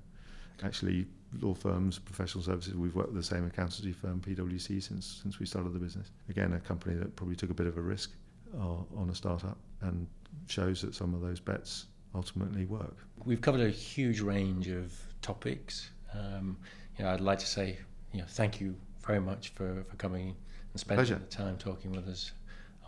actually, 0.64 1.06
law 1.40 1.54
firms, 1.54 1.98
professional 1.98 2.42
services, 2.44 2.74
we've 2.74 2.94
worked 2.94 3.12
with 3.12 3.16
the 3.16 3.34
same 3.34 3.46
accountancy 3.46 3.92
firm, 3.92 4.20
PwC, 4.20 4.82
since 4.82 5.20
since 5.22 5.38
we 5.38 5.46
started 5.46 5.72
the 5.72 5.78
business. 5.78 6.10
Again, 6.28 6.52
a 6.52 6.60
company 6.60 6.96
that 6.96 7.14
probably 7.16 7.36
took 7.36 7.50
a 7.50 7.54
bit 7.54 7.66
of 7.66 7.76
a 7.76 7.80
risk 7.80 8.10
uh, 8.58 8.82
on 8.96 9.08
a 9.10 9.14
startup 9.14 9.58
and 9.82 10.06
shows 10.46 10.82
that 10.82 10.94
some 10.94 11.14
of 11.14 11.20
those 11.20 11.40
bets 11.40 11.86
ultimately 12.14 12.66
work. 12.66 12.96
We've 13.24 13.40
covered 13.40 13.60
a 13.60 13.70
huge 13.70 14.20
range 14.20 14.68
of 14.68 14.92
topics. 15.22 15.90
Um, 16.12 16.56
I'd 17.02 17.20
like 17.20 17.38
to 17.40 17.46
say, 17.46 17.78
you 18.12 18.20
know, 18.20 18.26
thank 18.28 18.60
you 18.60 18.76
very 19.06 19.20
much 19.20 19.50
for, 19.50 19.84
for 19.88 19.96
coming 19.96 20.36
and 20.72 20.80
spending 20.80 21.06
Pleasure. 21.06 21.20
the 21.20 21.26
time 21.26 21.56
talking 21.56 21.92
with 21.92 22.08
us 22.08 22.32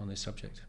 on 0.01 0.09
this 0.09 0.21
subject. 0.21 0.63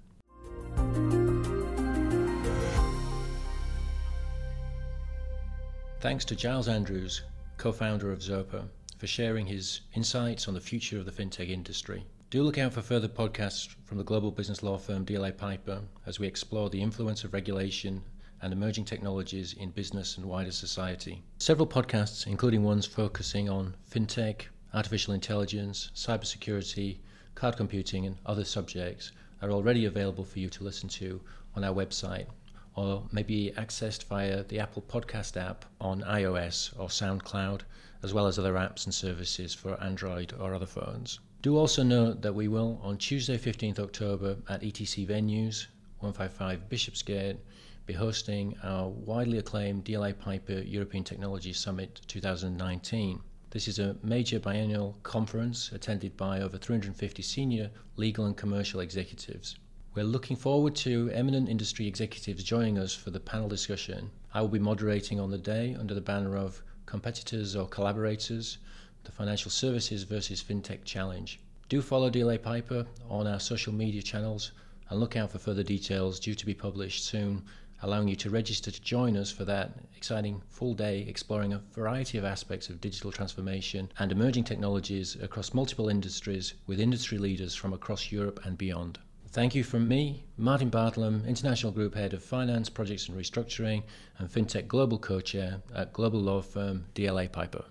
Thanks 5.99 6.25
to 6.25 6.35
Giles 6.35 6.67
Andrews, 6.67 7.21
co 7.57 7.71
founder 7.71 8.11
of 8.11 8.19
Zopa, 8.19 8.67
for 8.97 9.07
sharing 9.07 9.45
his 9.45 9.81
insights 9.93 10.47
on 10.47 10.53
the 10.53 10.59
future 10.59 10.99
of 10.99 11.05
the 11.05 11.11
fintech 11.11 11.49
industry. 11.49 12.05
Do 12.29 12.43
look 12.43 12.57
out 12.57 12.73
for 12.73 12.81
further 12.81 13.07
podcasts 13.07 13.73
from 13.85 13.97
the 13.97 14.03
global 14.03 14.31
business 14.31 14.63
law 14.63 14.77
firm 14.77 15.05
DLA 15.05 15.37
Piper 15.37 15.81
as 16.05 16.19
we 16.19 16.27
explore 16.27 16.69
the 16.69 16.81
influence 16.81 17.23
of 17.23 17.33
regulation 17.33 18.01
and 18.43 18.53
emerging 18.53 18.85
technologies 18.85 19.53
in 19.53 19.71
business 19.71 20.17
and 20.17 20.25
wider 20.25 20.51
society. 20.51 21.23
Several 21.37 21.65
podcasts, 21.65 22.27
including 22.27 22.61
ones 22.61 22.85
focusing 22.85 23.49
on 23.49 23.73
fintech, 23.89 24.43
artificial 24.73 25.13
intelligence, 25.13 25.89
cybersecurity, 25.95 26.97
cloud 27.35 27.55
computing, 27.55 28.05
and 28.05 28.17
other 28.25 28.43
subjects, 28.43 29.13
are 29.41 29.51
already 29.51 29.85
available 29.85 30.25
for 30.25 30.39
you 30.39 30.49
to 30.49 30.63
listen 30.63 30.89
to 30.89 31.21
on 31.55 31.63
our 31.63 31.73
website 31.73 32.27
or 32.75 33.07
maybe 33.11 33.53
accessed 33.55 34.03
via 34.05 34.43
the 34.43 34.59
Apple 34.59 34.81
Podcast 34.81 35.37
app 35.37 35.63
on 35.79 36.01
iOS 36.01 36.73
or 36.77 36.87
SoundCloud, 36.87 37.61
as 38.01 38.13
well 38.13 38.27
as 38.27 38.39
other 38.39 38.55
apps 38.55 38.85
and 38.85 38.93
services 38.93 39.53
for 39.53 39.81
Android 39.81 40.33
or 40.39 40.53
other 40.53 40.65
phones. 40.65 41.19
Do 41.41 41.57
also 41.57 41.83
note 41.83 42.21
that 42.23 42.33
we 42.33 42.47
will, 42.47 42.79
on 42.81 42.97
Tuesday 42.97 43.37
15th 43.37 43.79
October 43.79 44.37
at 44.49 44.61
ETC 44.61 45.07
Venues, 45.07 45.67
155 45.99 46.67
Bishopsgate, 46.67 47.37
be 47.85 47.93
hosting 47.93 48.55
our 48.63 48.87
widely 48.87 49.39
acclaimed 49.39 49.83
DLA 49.83 50.17
Piper 50.17 50.59
European 50.59 51.03
Technology 51.03 51.51
Summit 51.51 51.99
2019. 52.07 53.19
This 53.49 53.67
is 53.67 53.77
a 53.77 53.97
major 54.01 54.39
biennial 54.39 54.97
conference 55.03 55.69
attended 55.73 56.15
by 56.15 56.39
over 56.39 56.57
350 56.57 57.21
senior 57.21 57.69
legal 57.97 58.25
and 58.25 58.37
commercial 58.37 58.79
executives. 58.79 59.57
We're 59.95 60.05
looking 60.05 60.37
forward 60.37 60.75
to 60.77 61.11
eminent 61.13 61.49
industry 61.49 61.85
executives 61.85 62.41
joining 62.45 62.77
us 62.77 62.95
for 62.95 63.11
the 63.11 63.19
panel 63.19 63.49
discussion. 63.49 64.09
I 64.33 64.39
will 64.39 64.47
be 64.47 64.59
moderating 64.59 65.19
on 65.19 65.29
the 65.29 65.37
day 65.37 65.75
under 65.77 65.93
the 65.93 65.99
banner 65.99 66.37
of 66.37 66.63
Competitors 66.85 67.53
or 67.53 67.67
Collaborators, 67.67 68.59
the 69.03 69.11
Financial 69.11 69.51
Services 69.51 70.03
versus 70.03 70.41
FinTech 70.41 70.85
Challenge. 70.85 71.37
Do 71.67 71.81
follow 71.81 72.09
DLA 72.09 72.41
Piper 72.41 72.87
on 73.09 73.27
our 73.27 73.41
social 73.41 73.73
media 73.73 74.01
channels 74.01 74.53
and 74.89 74.99
look 74.99 75.17
out 75.17 75.31
for 75.31 75.39
further 75.39 75.63
details 75.63 76.19
due 76.19 76.35
to 76.35 76.45
be 76.45 76.53
published 76.53 77.03
soon 77.03 77.43
allowing 77.83 78.07
you 78.07 78.15
to 78.15 78.29
register 78.29 78.71
to 78.71 78.81
join 78.81 79.15
us 79.15 79.29
for 79.29 79.45
that 79.45 79.71
exciting 79.95 80.41
full 80.49 80.73
day 80.73 81.05
exploring 81.07 81.53
a 81.53 81.61
variety 81.73 82.17
of 82.17 82.23
aspects 82.23 82.69
of 82.69 82.81
digital 82.81 83.11
transformation 83.11 83.91
and 83.99 84.11
emerging 84.11 84.43
technologies 84.43 85.17
across 85.21 85.53
multiple 85.53 85.89
industries 85.89 86.53
with 86.65 86.79
industry 86.79 87.17
leaders 87.17 87.53
from 87.53 87.73
across 87.73 88.11
Europe 88.11 88.39
and 88.45 88.57
beyond. 88.57 88.97
Thank 89.29 89.53
you 89.53 89.63
from 89.63 89.87
me, 89.87 90.23
Martin 90.37 90.71
Bartlam, 90.71 91.27
International 91.27 91.71
Group 91.71 91.95
Head 91.95 92.13
of 92.13 92.23
Finance, 92.23 92.69
Projects 92.69 93.09
and 93.09 93.17
Restructuring, 93.17 93.83
and 94.17 94.29
FinTech 94.29 94.67
Global 94.67 94.97
Co 94.97 95.19
Chair 95.19 95.61
at 95.75 95.91
global 95.91 96.21
law 96.21 96.41
firm 96.41 96.85
DLA 96.95 97.31
Piper. 97.31 97.65